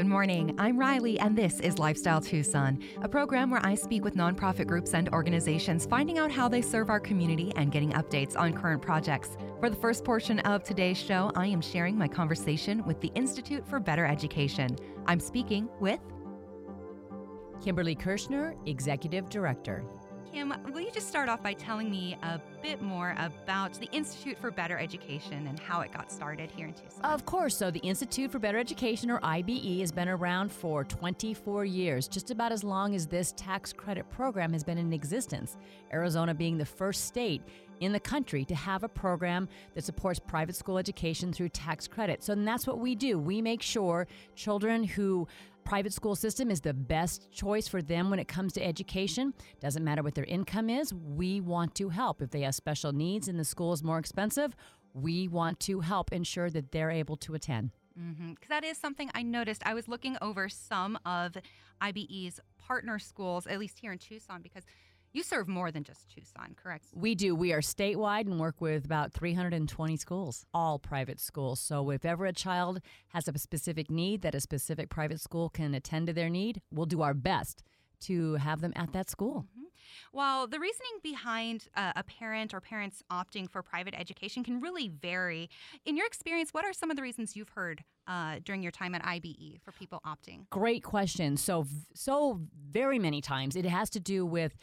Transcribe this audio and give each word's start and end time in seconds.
Good 0.00 0.06
morning. 0.06 0.54
I'm 0.56 0.78
Riley, 0.78 1.20
and 1.20 1.36
this 1.36 1.60
is 1.60 1.78
Lifestyle 1.78 2.22
Tucson, 2.22 2.78
a 3.02 3.08
program 3.08 3.50
where 3.50 3.60
I 3.62 3.74
speak 3.74 4.02
with 4.02 4.14
nonprofit 4.14 4.66
groups 4.66 4.94
and 4.94 5.10
organizations, 5.10 5.84
finding 5.84 6.16
out 6.16 6.30
how 6.32 6.48
they 6.48 6.62
serve 6.62 6.88
our 6.88 6.98
community 6.98 7.52
and 7.54 7.70
getting 7.70 7.92
updates 7.92 8.34
on 8.34 8.54
current 8.54 8.80
projects. 8.80 9.36
For 9.60 9.68
the 9.68 9.76
first 9.76 10.02
portion 10.02 10.38
of 10.38 10.64
today's 10.64 10.96
show, 10.96 11.30
I 11.36 11.48
am 11.48 11.60
sharing 11.60 11.98
my 11.98 12.08
conversation 12.08 12.82
with 12.86 12.98
the 13.02 13.12
Institute 13.14 13.68
for 13.68 13.78
Better 13.78 14.06
Education. 14.06 14.74
I'm 15.04 15.20
speaking 15.20 15.68
with 15.80 16.00
Kimberly 17.62 17.94
Kirschner, 17.94 18.54
Executive 18.64 19.28
Director. 19.28 19.84
Kim, 20.32 20.54
will 20.72 20.80
you 20.80 20.92
just 20.92 21.08
start 21.08 21.28
off 21.28 21.42
by 21.42 21.52
telling 21.52 21.90
me 21.90 22.16
a 22.22 22.40
bit 22.62 22.80
more 22.80 23.16
about 23.18 23.74
the 23.74 23.88
Institute 23.90 24.38
for 24.38 24.52
Better 24.52 24.78
Education 24.78 25.48
and 25.48 25.58
how 25.58 25.80
it 25.80 25.90
got 25.90 26.12
started 26.12 26.52
here 26.52 26.68
in 26.68 26.72
Tucson? 26.72 27.04
Of 27.04 27.26
course. 27.26 27.56
So, 27.56 27.72
the 27.72 27.80
Institute 27.80 28.30
for 28.30 28.38
Better 28.38 28.58
Education, 28.58 29.10
or 29.10 29.18
IBE, 29.24 29.80
has 29.80 29.90
been 29.90 30.08
around 30.08 30.52
for 30.52 30.84
24 30.84 31.64
years, 31.64 32.06
just 32.06 32.30
about 32.30 32.52
as 32.52 32.62
long 32.62 32.94
as 32.94 33.08
this 33.08 33.34
tax 33.36 33.72
credit 33.72 34.08
program 34.08 34.52
has 34.52 34.62
been 34.62 34.78
in 34.78 34.92
existence. 34.92 35.56
Arizona 35.92 36.32
being 36.32 36.58
the 36.58 36.66
first 36.66 37.06
state 37.06 37.42
in 37.80 37.92
the 37.92 38.00
country 38.00 38.44
to 38.44 38.54
have 38.54 38.84
a 38.84 38.88
program 38.88 39.48
that 39.74 39.82
supports 39.82 40.20
private 40.20 40.54
school 40.54 40.78
education 40.78 41.32
through 41.32 41.48
tax 41.48 41.88
credit. 41.88 42.22
So 42.22 42.36
that's 42.36 42.66
what 42.66 42.78
we 42.78 42.94
do. 42.94 43.18
We 43.18 43.42
make 43.42 43.62
sure 43.62 44.06
children 44.36 44.84
who 44.84 45.26
private 45.70 45.92
school 45.92 46.16
system 46.16 46.50
is 46.50 46.60
the 46.60 46.74
best 46.74 47.30
choice 47.30 47.68
for 47.68 47.80
them 47.80 48.10
when 48.10 48.18
it 48.18 48.26
comes 48.26 48.52
to 48.52 48.60
education. 48.60 49.32
Doesn't 49.60 49.84
matter 49.84 50.02
what 50.02 50.16
their 50.16 50.24
income 50.24 50.68
is, 50.68 50.92
we 50.92 51.40
want 51.40 51.76
to 51.76 51.90
help. 51.90 52.20
If 52.20 52.32
they 52.32 52.40
have 52.40 52.56
special 52.56 52.92
needs 52.92 53.28
and 53.28 53.38
the 53.38 53.44
school 53.44 53.72
is 53.72 53.80
more 53.80 54.00
expensive, 54.00 54.56
we 54.94 55.28
want 55.28 55.60
to 55.60 55.78
help 55.78 56.12
ensure 56.12 56.50
that 56.50 56.72
they're 56.72 56.90
able 56.90 57.16
to 57.18 57.34
attend. 57.34 57.70
Because 57.94 58.16
mm-hmm. 58.16 58.64
is 58.64 58.78
something 58.78 59.12
I 59.14 59.22
noticed. 59.22 59.62
I 59.64 59.74
was 59.74 59.86
looking 59.86 60.16
over 60.20 60.48
some 60.48 60.98
of 61.06 61.36
IBE's 61.80 62.40
partner 62.58 62.98
schools, 62.98 63.46
at 63.46 63.60
least 63.60 63.78
here 63.78 63.92
in 63.92 63.98
Tucson, 63.98 64.42
because 64.42 64.64
you 65.12 65.22
serve 65.22 65.48
more 65.48 65.70
than 65.70 65.82
just 65.82 66.08
Tucson, 66.08 66.54
correct? 66.60 66.86
We 66.94 67.14
do. 67.14 67.34
We 67.34 67.52
are 67.52 67.60
statewide 67.60 68.26
and 68.26 68.38
work 68.38 68.60
with 68.60 68.84
about 68.84 69.12
320 69.12 69.96
schools, 69.96 70.46
all 70.54 70.78
private 70.78 71.20
schools. 71.20 71.60
So 71.60 71.90
if 71.90 72.04
ever 72.04 72.26
a 72.26 72.32
child 72.32 72.80
has 73.08 73.26
a 73.26 73.38
specific 73.38 73.90
need 73.90 74.22
that 74.22 74.34
a 74.34 74.40
specific 74.40 74.88
private 74.88 75.20
school 75.20 75.48
can 75.48 75.74
attend 75.74 76.06
to 76.06 76.12
their 76.12 76.28
need, 76.28 76.62
we'll 76.70 76.86
do 76.86 77.02
our 77.02 77.14
best 77.14 77.62
to 78.02 78.34
have 78.34 78.60
them 78.60 78.72
at 78.76 78.92
that 78.92 79.10
school. 79.10 79.46
Mm-hmm. 79.50 79.64
While 80.12 80.46
the 80.46 80.58
reasoning 80.58 81.00
behind 81.02 81.68
uh, 81.76 81.92
a 81.96 82.02
parent 82.02 82.54
or 82.54 82.60
parents 82.60 83.02
opting 83.10 83.50
for 83.50 83.62
private 83.62 83.94
education 83.96 84.44
can 84.44 84.60
really 84.60 84.88
vary, 84.88 85.50
in 85.84 85.96
your 85.96 86.06
experience, 86.06 86.50
what 86.52 86.64
are 86.64 86.72
some 86.72 86.90
of 86.90 86.96
the 86.96 87.02
reasons 87.02 87.36
you've 87.36 87.50
heard 87.50 87.84
uh, 88.06 88.36
during 88.44 88.62
your 88.62 88.72
time 88.72 88.94
at 88.94 89.04
IBE 89.04 89.60
for 89.62 89.72
people 89.72 90.00
opting? 90.06 90.48
Great 90.50 90.82
question. 90.82 91.36
So, 91.36 91.66
so 91.94 92.40
very 92.70 92.98
many 92.98 93.20
times 93.20 93.56
it 93.56 93.64
has 93.64 93.90
to 93.90 94.00
do 94.00 94.24
with 94.26 94.56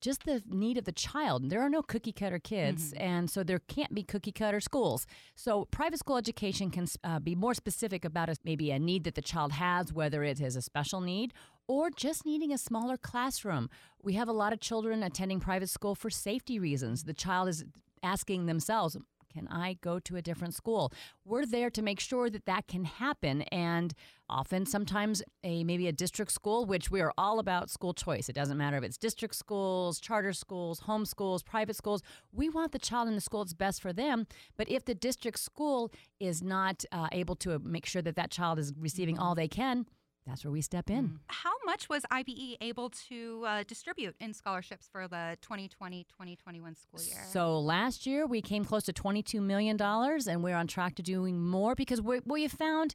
just 0.00 0.24
the 0.24 0.42
need 0.48 0.78
of 0.78 0.84
the 0.84 0.92
child. 0.92 1.50
There 1.50 1.60
are 1.60 1.70
no 1.70 1.82
cookie 1.82 2.12
cutter 2.12 2.38
kids, 2.38 2.92
mm-hmm. 2.92 3.02
and 3.02 3.30
so 3.30 3.42
there 3.42 3.60
can't 3.60 3.94
be 3.94 4.02
cookie 4.02 4.32
cutter 4.32 4.60
schools. 4.60 5.06
So 5.34 5.66
private 5.66 5.98
school 5.98 6.16
education 6.16 6.70
can 6.70 6.86
uh, 7.02 7.20
be 7.20 7.34
more 7.34 7.54
specific 7.54 8.04
about 8.04 8.28
a, 8.28 8.36
maybe 8.44 8.70
a 8.70 8.78
need 8.78 9.04
that 9.04 9.14
the 9.14 9.22
child 9.22 9.52
has, 9.52 9.92
whether 9.92 10.22
it 10.24 10.40
is 10.40 10.56
a 10.56 10.62
special 10.62 11.00
need 11.00 11.32
or 11.66 11.90
just 11.90 12.26
needing 12.26 12.52
a 12.52 12.58
smaller 12.58 12.96
classroom. 12.96 13.70
We 14.02 14.14
have 14.14 14.28
a 14.28 14.32
lot 14.32 14.52
of 14.52 14.60
children 14.60 15.02
attending 15.02 15.40
private 15.40 15.70
school 15.70 15.94
for 15.94 16.10
safety 16.10 16.58
reasons. 16.58 17.04
The 17.04 17.14
child 17.14 17.48
is 17.48 17.64
asking 18.02 18.46
themselves, 18.46 18.96
can 19.34 19.48
I 19.48 19.78
go 19.80 19.98
to 19.98 20.16
a 20.16 20.22
different 20.22 20.54
school? 20.54 20.92
We're 21.24 21.44
there 21.46 21.70
to 21.70 21.82
make 21.82 21.98
sure 21.98 22.30
that 22.30 22.46
that 22.46 22.68
can 22.68 22.84
happen. 22.84 23.42
And 23.42 23.92
often, 24.28 24.64
sometimes, 24.64 25.22
a 25.42 25.64
maybe 25.64 25.88
a 25.88 25.92
district 25.92 26.30
school, 26.30 26.64
which 26.64 26.90
we 26.90 27.00
are 27.00 27.12
all 27.18 27.38
about 27.38 27.68
school 27.68 27.92
choice. 27.92 28.28
It 28.28 28.34
doesn't 28.34 28.56
matter 28.56 28.76
if 28.76 28.84
it's 28.84 28.96
district 28.96 29.34
schools, 29.34 29.98
charter 29.98 30.32
schools, 30.32 30.80
home 30.80 31.04
schools, 31.04 31.42
private 31.42 31.76
schools. 31.76 32.02
We 32.32 32.48
want 32.48 32.72
the 32.72 32.78
child 32.78 33.08
in 33.08 33.16
the 33.16 33.20
school 33.20 33.44
that's 33.44 33.54
best 33.54 33.82
for 33.82 33.92
them. 33.92 34.26
But 34.56 34.70
if 34.70 34.84
the 34.84 34.94
district 34.94 35.40
school 35.40 35.92
is 36.20 36.42
not 36.42 36.84
uh, 36.92 37.08
able 37.10 37.34
to 37.36 37.58
make 37.58 37.86
sure 37.86 38.02
that 38.02 38.16
that 38.16 38.30
child 38.30 38.58
is 38.58 38.72
receiving 38.78 39.18
all 39.18 39.34
they 39.34 39.48
can, 39.48 39.86
that's 40.26 40.44
where 40.44 40.52
we 40.52 40.62
step 40.62 40.90
in. 40.90 41.04
Mm. 41.04 41.18
How 41.28 41.52
much 41.66 41.88
was 41.88 42.02
IBE 42.10 42.56
able 42.60 42.90
to 43.08 43.44
uh, 43.46 43.64
distribute 43.66 44.16
in 44.20 44.32
scholarships 44.32 44.88
for 44.90 45.06
the 45.06 45.36
2020 45.42 46.04
2021 46.04 46.74
school 46.74 47.00
year? 47.02 47.24
So 47.30 47.58
last 47.60 48.06
year 48.06 48.26
we 48.26 48.40
came 48.40 48.64
close 48.64 48.84
to 48.84 48.92
$22 48.92 49.40
million, 49.40 49.80
and 49.80 50.42
we're 50.42 50.56
on 50.56 50.66
track 50.66 50.94
to 50.96 51.02
doing 51.02 51.40
more 51.40 51.74
because 51.74 52.00
we, 52.00 52.20
we 52.24 52.48
found 52.48 52.94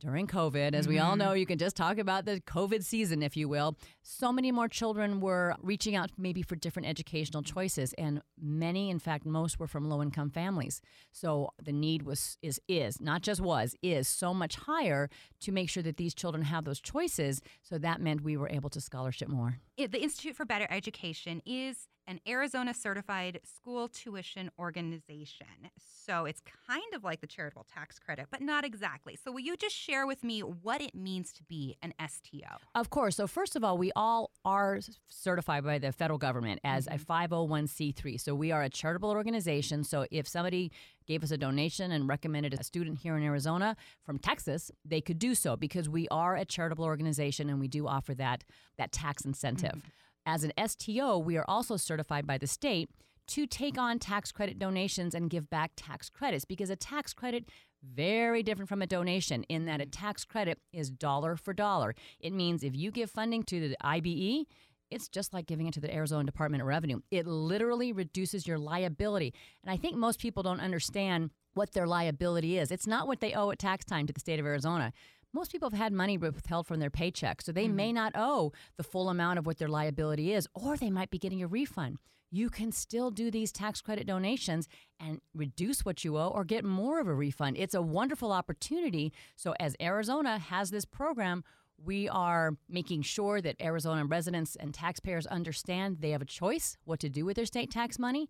during 0.00 0.26
COVID, 0.26 0.74
as 0.74 0.86
we 0.86 0.98
all 0.98 1.10
mm-hmm. 1.10 1.20
know, 1.20 1.32
you 1.32 1.46
can 1.46 1.58
just 1.58 1.76
talk 1.76 1.98
about 1.98 2.24
the 2.24 2.40
COVID 2.40 2.84
season, 2.84 3.22
if 3.22 3.36
you 3.36 3.48
will. 3.48 3.76
So 4.02 4.32
many 4.32 4.52
more 4.52 4.68
children 4.68 5.20
were 5.20 5.54
reaching 5.62 5.96
out 5.96 6.10
maybe 6.18 6.42
for 6.42 6.56
different 6.56 6.88
educational 6.88 7.42
choices, 7.42 7.92
and 7.94 8.20
many, 8.40 8.90
in 8.90 8.98
fact, 8.98 9.24
most 9.24 9.58
were 9.58 9.66
from 9.66 9.88
low 9.88 10.02
income 10.02 10.30
families. 10.30 10.80
So 11.12 11.50
the 11.62 11.72
need 11.72 12.02
was 12.02 12.36
is 12.42 12.60
is 12.68 13.00
not 13.00 13.22
just 13.22 13.40
was 13.40 13.74
is 13.82 14.08
so 14.08 14.34
much 14.34 14.56
higher 14.56 15.08
to 15.40 15.52
make 15.52 15.70
sure 15.70 15.82
that 15.82 15.96
these 15.96 16.14
children 16.14 16.44
have 16.44 16.64
those 16.64 16.80
choices. 16.80 17.40
So 17.62 17.78
that 17.78 18.00
meant 18.00 18.22
we 18.22 18.36
were 18.36 18.50
able 18.50 18.70
to 18.70 18.80
scholarship 18.80 19.28
more. 19.28 19.60
The 19.76 20.02
Institute 20.02 20.36
for 20.36 20.44
Better 20.44 20.66
Education 20.70 21.42
is 21.46 21.88
an 22.06 22.20
Arizona 22.26 22.72
certified 22.72 23.40
school 23.44 23.88
tuition 23.88 24.50
organization. 24.58 25.46
So 25.78 26.24
it's 26.24 26.40
kind 26.66 26.94
of 26.94 27.02
like 27.02 27.20
the 27.20 27.26
charitable 27.26 27.66
tax 27.72 27.98
credit, 27.98 28.26
but 28.30 28.40
not 28.40 28.64
exactly. 28.64 29.16
So 29.16 29.32
will 29.32 29.40
you 29.40 29.56
just 29.56 29.74
share 29.74 30.06
with 30.06 30.22
me 30.22 30.40
what 30.40 30.80
it 30.80 30.94
means 30.94 31.32
to 31.34 31.42
be 31.42 31.76
an 31.82 31.92
STO? 32.00 32.58
Of 32.74 32.90
course. 32.90 33.16
So, 33.16 33.26
first 33.26 33.56
of 33.56 33.64
all, 33.64 33.76
we 33.76 33.90
all 33.96 34.30
are 34.44 34.78
certified 35.08 35.64
by 35.64 35.78
the 35.78 35.92
federal 35.92 36.18
government 36.18 36.60
as 36.62 36.86
mm-hmm. 36.86 37.12
a 37.12 37.28
501c3. 37.28 38.20
So, 38.20 38.34
we 38.34 38.52
are 38.52 38.62
a 38.62 38.70
charitable 38.70 39.10
organization. 39.10 39.82
So, 39.82 40.06
if 40.10 40.28
somebody 40.28 40.70
gave 41.06 41.22
us 41.22 41.30
a 41.30 41.36
donation 41.36 41.92
and 41.92 42.08
recommended 42.08 42.54
a 42.54 42.62
student 42.62 42.98
here 42.98 43.16
in 43.16 43.22
Arizona 43.22 43.76
from 44.04 44.18
Texas, 44.18 44.70
they 44.84 45.00
could 45.00 45.18
do 45.18 45.34
so 45.34 45.56
because 45.56 45.88
we 45.88 46.08
are 46.08 46.36
a 46.36 46.44
charitable 46.44 46.84
organization 46.84 47.48
and 47.48 47.60
we 47.60 47.68
do 47.68 47.86
offer 47.86 48.14
that 48.14 48.44
that 48.76 48.92
tax 48.92 49.24
incentive. 49.24 49.70
Mm-hmm. 49.70 49.88
As 50.26 50.42
an 50.42 50.52
STO, 50.66 51.18
we 51.18 51.36
are 51.36 51.44
also 51.46 51.76
certified 51.76 52.26
by 52.26 52.36
the 52.36 52.48
state 52.48 52.90
to 53.28 53.46
take 53.46 53.78
on 53.78 53.98
tax 53.98 54.32
credit 54.32 54.58
donations 54.58 55.14
and 55.14 55.30
give 55.30 55.48
back 55.48 55.72
tax 55.76 56.10
credits 56.10 56.44
because 56.44 56.68
a 56.68 56.76
tax 56.76 57.14
credit 57.14 57.48
very 57.82 58.42
different 58.42 58.68
from 58.68 58.82
a 58.82 58.86
donation 58.86 59.44
in 59.44 59.66
that 59.66 59.80
a 59.80 59.84
mm. 59.86 59.90
tax 59.92 60.24
credit 60.24 60.58
is 60.72 60.90
dollar 60.90 61.36
for 61.36 61.52
dollar. 61.52 61.94
It 62.20 62.32
means 62.32 62.64
if 62.64 62.74
you 62.74 62.90
give 62.90 63.10
funding 63.10 63.44
to 63.44 63.68
the 63.68 63.76
IBE, 63.84 64.46
it's 64.90 65.08
just 65.08 65.32
like 65.32 65.46
giving 65.46 65.66
it 65.66 65.74
to 65.74 65.80
the 65.80 65.92
Arizona 65.92 66.24
Department 66.24 66.62
of 66.62 66.68
Revenue. 66.68 67.00
It 67.10 67.26
literally 67.26 67.92
reduces 67.92 68.46
your 68.46 68.58
liability. 68.58 69.34
And 69.62 69.70
I 69.70 69.76
think 69.76 69.96
most 69.96 70.20
people 70.20 70.42
don't 70.42 70.60
understand 70.60 71.30
what 71.54 71.72
their 71.72 71.86
liability 71.86 72.58
is. 72.58 72.70
It's 72.70 72.86
not 72.86 73.08
what 73.08 73.20
they 73.20 73.32
owe 73.32 73.50
at 73.50 73.58
tax 73.58 73.84
time 73.84 74.06
to 74.06 74.12
the 74.12 74.20
state 74.20 74.38
of 74.38 74.46
Arizona 74.46 74.92
most 75.36 75.52
people 75.52 75.68
have 75.70 75.78
had 75.78 75.92
money 75.92 76.16
withheld 76.16 76.66
from 76.66 76.80
their 76.80 76.90
paycheck, 76.90 77.42
so 77.42 77.52
they 77.52 77.66
mm-hmm. 77.66 77.76
may 77.76 77.92
not 77.92 78.12
owe 78.14 78.52
the 78.78 78.82
full 78.82 79.10
amount 79.10 79.38
of 79.38 79.46
what 79.46 79.58
their 79.58 79.68
liability 79.68 80.32
is, 80.32 80.48
or 80.54 80.76
they 80.76 80.90
might 80.90 81.10
be 81.10 81.18
getting 81.18 81.42
a 81.42 81.46
refund. 81.46 81.98
You 82.30 82.48
can 82.48 82.72
still 82.72 83.10
do 83.10 83.30
these 83.30 83.52
tax 83.52 83.82
credit 83.82 84.06
donations 84.06 84.66
and 84.98 85.20
reduce 85.34 85.84
what 85.84 86.04
you 86.04 86.16
owe 86.16 86.28
or 86.28 86.42
get 86.44 86.64
more 86.64 87.00
of 87.00 87.06
a 87.06 87.14
refund. 87.14 87.58
It's 87.58 87.74
a 87.74 87.82
wonderful 87.82 88.32
opportunity. 88.32 89.12
So, 89.36 89.54
as 89.60 89.76
Arizona 89.80 90.38
has 90.38 90.70
this 90.70 90.86
program, 90.86 91.44
we 91.84 92.08
are 92.08 92.56
making 92.68 93.02
sure 93.02 93.42
that 93.42 93.60
Arizona 93.60 94.06
residents 94.06 94.56
and 94.56 94.72
taxpayers 94.72 95.26
understand 95.26 95.98
they 96.00 96.10
have 96.12 96.22
a 96.22 96.26
choice 96.26 96.78
what 96.84 96.98
to 97.00 97.10
do 97.10 97.26
with 97.26 97.36
their 97.36 97.46
state 97.46 97.70
tax 97.70 97.98
money 97.98 98.28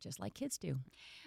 just 0.00 0.20
like 0.20 0.34
kids 0.34 0.58
do. 0.58 0.76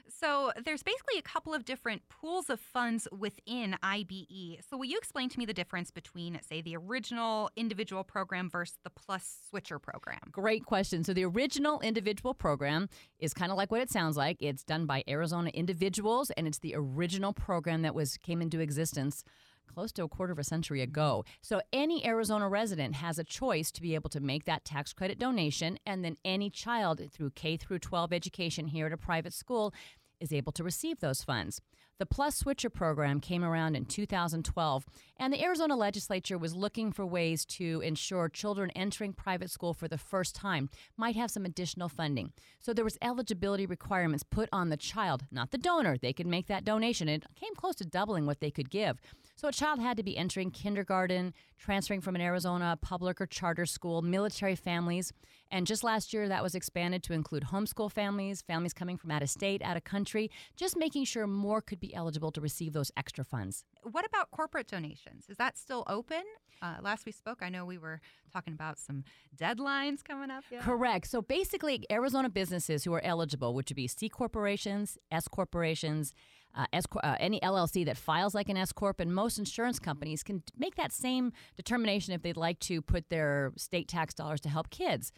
So 0.08 0.52
there's 0.64 0.84
basically 0.84 1.18
a 1.18 1.22
couple 1.22 1.54
of 1.54 1.66
different 1.66 2.02
pools 2.10 2.50
of 2.50 2.60
funds 2.60 3.08
within 3.12 3.76
IBE. 3.84 4.60
So 4.70 4.78
will 4.78 4.86
you 4.86 4.98
explain 4.98 5.30
to 5.30 5.40
me 5.40 5.46
the 5.46 5.54
difference 5.54 5.92
between, 5.92 6.40
say, 6.42 6.62
the 6.62 6.76
original 6.76 7.50
individual 7.56 8.04
program 8.04 8.50
versus 8.50 8.78
the 8.84 8.90
plus 8.90 9.40
switcher 9.50 9.80
program? 9.80 10.20
Great 10.32 10.66
question. 10.66 11.04
So 11.04 11.14
the 11.14 11.26
original 11.26 11.80
individual 11.82 12.34
program 12.34 12.90
is 13.20 13.34
kind 13.34 13.52
of 13.52 13.58
like 13.58 13.72
what 13.72 13.82
it 13.82 13.90
sounds 13.90 14.18
like. 14.18 14.38
It's 14.40 14.64
done 14.64 14.86
by 14.86 15.04
Arizona 15.08 15.50
individuals, 15.54 16.32
and 16.32 16.48
it's 16.48 16.60
the 16.60 16.74
original 16.76 17.34
program 17.34 17.82
that 17.84 17.96
was 17.96 18.18
came 18.18 18.42
into 18.42 18.60
existence 18.60 19.24
close 19.72 19.92
to 19.94 20.04
a 20.04 20.08
quarter 20.08 20.34
of 20.34 20.40
a 20.40 20.44
century 20.44 20.82
ago. 20.82 21.26
So 21.42 21.62
any 21.72 22.06
Arizona 22.06 22.48
resident 22.48 22.96
has 22.96 23.18
a 23.18 23.24
choice 23.24 23.72
to 23.72 23.82
be 23.82 23.96
able 23.96 24.10
to 24.12 24.20
make 24.20 24.46
that 24.46 24.66
tax 24.66 24.94
credit 24.94 25.18
donation 25.18 25.80
and 25.86 26.04
then 26.04 26.18
any 26.24 26.50
child 26.50 27.02
through 27.12 27.32
K 27.32 27.58
through 27.58 27.80
12 27.80 28.14
education 28.14 28.68
here 28.68 28.88
at 28.88 28.94
a 28.94 28.98
private 28.98 29.34
school 29.34 29.74
is 30.20 30.32
able 30.32 30.52
to 30.54 30.64
receive 30.64 31.00
those 31.00 31.24
funds. 31.24 31.62
The 32.02 32.06
Plus 32.08 32.36
Switcher 32.36 32.72
program 32.72 33.20
came 33.20 33.44
around 33.44 33.76
in 33.76 33.86
2012, 33.86 34.86
and 35.18 35.32
the 35.32 35.44
Arizona 35.44 35.76
legislature 35.76 36.36
was 36.36 36.56
looking 36.56 36.92
for 36.92 37.06
ways 37.06 37.46
to 37.46 37.80
ensure 37.82 38.28
children 38.28 38.72
entering 38.72 39.14
private 39.14 39.52
school 39.52 39.76
for 39.76 39.88
the 39.88 40.00
first 40.00 40.34
time 40.34 40.70
might 40.98 41.16
have 41.16 41.30
some 41.30 41.46
additional 41.46 41.90
funding. 41.90 42.34
So 42.60 42.74
there 42.74 42.84
was 42.84 42.98
eligibility 43.04 43.68
requirements 43.68 44.24
put 44.24 44.50
on 44.52 44.70
the 44.70 44.78
child, 44.78 45.26
not 45.32 45.52
the 45.52 45.60
donor. 45.60 45.96
They 45.96 46.12
could 46.12 46.26
make 46.26 46.48
that 46.48 46.66
donation. 46.66 47.08
It 47.08 47.24
came 47.36 47.54
close 47.54 47.76
to 47.76 47.86
doubling 47.86 48.26
what 48.26 48.40
they 48.40 48.50
could 48.50 48.72
give. 48.72 49.00
So 49.42 49.48
a 49.48 49.52
child 49.52 49.80
had 49.80 49.98
to 49.98 50.04
be 50.04 50.16
entering 50.16 50.52
kindergarten, 50.52 51.34
transferring 51.58 52.02
from 52.02 52.14
an 52.14 52.22
Arizona 52.22 52.78
public 52.80 53.20
or 53.20 53.26
charter 53.26 53.66
school, 53.66 54.04
military 54.04 54.56
families. 54.56 55.12
And 55.50 55.66
just 55.66 55.84
last 55.84 56.14
year, 56.14 56.28
that 56.28 56.44
was 56.44 56.54
expanded 56.54 57.02
to 57.02 57.14
include 57.14 57.46
homeschool 57.46 57.92
families, 57.92 58.44
families 58.44 58.72
coming 58.72 58.98
from 58.98 59.10
out 59.10 59.24
of 59.24 59.32
state, 59.32 59.64
out 59.64 59.78
of 59.78 59.84
country, 59.84 60.30
just 60.56 60.78
making 60.78 61.06
sure 61.06 61.26
more 61.26 61.60
could 61.60 61.80
be 61.80 61.92
eligible 61.96 62.32
to 62.34 62.40
receive 62.40 62.74
those 62.74 62.92
extra 62.96 63.24
funds. 63.24 63.66
What 63.82 64.06
about 64.06 64.30
corporate 64.30 64.68
donations? 64.68 65.26
Is 65.28 65.38
that 65.38 65.58
still 65.58 65.86
open? 65.88 66.22
Uh, 66.62 66.76
last 66.84 67.08
we 67.08 67.12
spoke, 67.12 67.40
I 67.42 67.50
know 67.50 67.66
we 67.66 67.80
were 67.80 68.00
talking 68.32 68.54
about 68.54 68.78
some 68.78 69.04
deadlines 69.36 70.04
coming 70.04 70.30
up. 70.30 70.44
Yeah. 70.52 70.62
Correct. 70.62 71.08
So 71.08 71.24
basically, 71.24 71.84
Arizona 71.90 72.30
businesses 72.30 72.84
who 72.84 72.94
are 72.94 73.04
eligible, 73.04 73.56
which 73.56 73.72
would 73.72 73.76
be 73.76 73.88
C 73.88 74.08
corporations, 74.08 75.00
S 75.12 75.28
corporations, 75.28 76.14
uh, 76.56 76.66
S, 76.74 76.86
uh, 77.04 77.16
any 77.20 77.40
LLC 77.40 77.86
that 77.86 77.98
files 77.98 78.36
like 78.36 78.50
an 78.50 78.58
S 78.58 78.72
corp, 78.72 79.00
and 79.00 79.14
most 79.14 79.38
insurance 79.38 79.80
companies 79.80 80.24
can 80.24 80.44
make 80.58 80.76
that 80.76 80.92
same 80.92 81.32
determination 81.56 82.14
if 82.14 82.22
they'd 82.22 82.38
like 82.38 82.60
to 82.60 82.82
put 82.82 83.10
their 83.10 83.54
state 83.58 83.88
tax 83.88 84.14
dollars 84.14 84.42
to 84.42 84.50
help 84.50 84.70
kids 84.70 85.12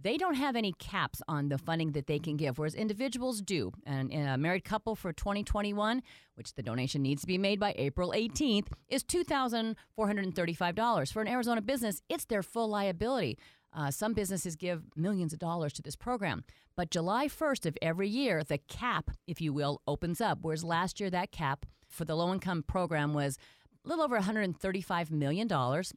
they 0.00 0.16
don't 0.16 0.34
have 0.34 0.54
any 0.56 0.72
caps 0.72 1.22
on 1.28 1.48
the 1.48 1.58
funding 1.58 1.92
that 1.92 2.06
they 2.06 2.18
can 2.18 2.36
give, 2.36 2.58
whereas 2.58 2.74
individuals 2.74 3.40
do. 3.40 3.72
And 3.84 4.12
a 4.12 4.36
married 4.38 4.64
couple 4.64 4.96
for 4.96 5.12
2021, 5.12 6.02
which 6.34 6.54
the 6.54 6.62
donation 6.62 7.02
needs 7.02 7.20
to 7.22 7.26
be 7.26 7.38
made 7.38 7.58
by 7.60 7.74
April 7.76 8.12
18th, 8.16 8.68
is 8.88 9.02
$2,435. 9.04 11.12
For 11.12 11.22
an 11.22 11.28
Arizona 11.28 11.60
business, 11.60 12.02
it's 12.08 12.24
their 12.26 12.42
full 12.42 12.68
liability. 12.68 13.38
Uh, 13.72 13.90
some 13.90 14.12
businesses 14.14 14.56
give 14.56 14.84
millions 14.96 15.32
of 15.32 15.38
dollars 15.38 15.72
to 15.74 15.82
this 15.82 15.96
program. 15.96 16.44
But 16.76 16.90
July 16.90 17.28
1st 17.28 17.66
of 17.66 17.78
every 17.80 18.08
year, 18.08 18.42
the 18.42 18.58
cap, 18.58 19.10
if 19.26 19.40
you 19.40 19.52
will, 19.52 19.80
opens 19.86 20.20
up. 20.20 20.38
Whereas 20.42 20.64
last 20.64 21.00
year, 21.00 21.10
that 21.10 21.32
cap 21.32 21.66
for 21.88 22.04
the 22.04 22.16
low 22.16 22.32
income 22.32 22.62
program 22.62 23.14
was 23.14 23.38
a 23.84 23.88
little 23.88 24.04
over 24.04 24.18
$135 24.18 25.10
million. 25.10 25.50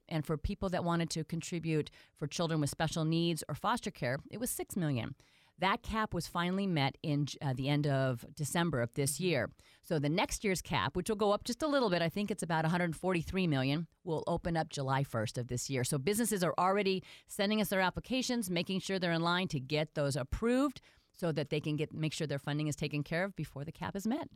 And 0.10 0.26
for 0.26 0.38
people 0.38 0.70
that 0.70 0.84
wanted 0.84 1.10
to 1.12 1.24
contribute 1.24 1.90
for 2.18 2.28
children 2.28 2.62
with 2.62 2.70
special 2.70 3.06
needs 3.06 3.44
or 3.50 3.56
foster 3.56 3.92
care, 3.92 4.20
it 4.30 4.40
was 4.40 4.52
$6 4.52 4.78
million. 4.78 5.16
That 5.60 5.84
cap 5.84 6.14
was 6.14 6.28
finally 6.28 6.68
met 6.68 6.98
in 7.04 7.28
uh, 7.42 7.54
the 7.54 7.70
end 7.70 7.88
of 7.88 8.26
December 8.36 8.82
of 8.82 8.94
this 8.96 9.20
year. 9.20 9.50
So 9.82 10.00
the 10.00 10.10
next 10.10 10.44
year's 10.44 10.62
cap, 10.62 10.96
which 10.96 11.10
will 11.10 11.16
go 11.16 11.32
up 11.32 11.44
just 11.44 11.62
a 11.62 11.68
little 11.68 11.90
bit, 11.90 12.02
I 12.02 12.10
think 12.10 12.32
it's 12.32 12.44
about 12.44 12.64
143 12.64 13.48
million, 13.48 13.88
will 14.04 14.24
open 14.28 14.58
up 14.58 14.70
July 14.70 15.04
1st 15.04 15.38
of 15.38 15.48
this 15.48 15.70
year. 15.70 15.84
So 15.84 15.98
businesses 15.98 16.44
are 16.44 16.54
already 16.58 17.04
sending 17.28 17.62
us 17.62 17.70
their 17.70 17.82
applications, 17.82 18.50
making 18.50 18.80
sure 18.80 18.98
they're 18.98 19.12
in 19.12 19.22
line 19.22 19.48
to 19.50 19.60
get 19.60 19.94
those 19.94 20.16
approved 20.16 20.82
so 21.14 21.32
that 21.32 21.50
they 21.50 21.60
can 21.60 21.76
get 21.76 21.94
make 21.94 22.14
sure 22.14 22.26
their 22.26 22.40
funding 22.40 22.68
is 22.68 22.76
taken 22.76 23.04
care 23.04 23.24
of 23.24 23.36
before 23.36 23.64
the 23.64 23.72
cap 23.72 23.96
is 23.96 24.08
met. 24.08 24.28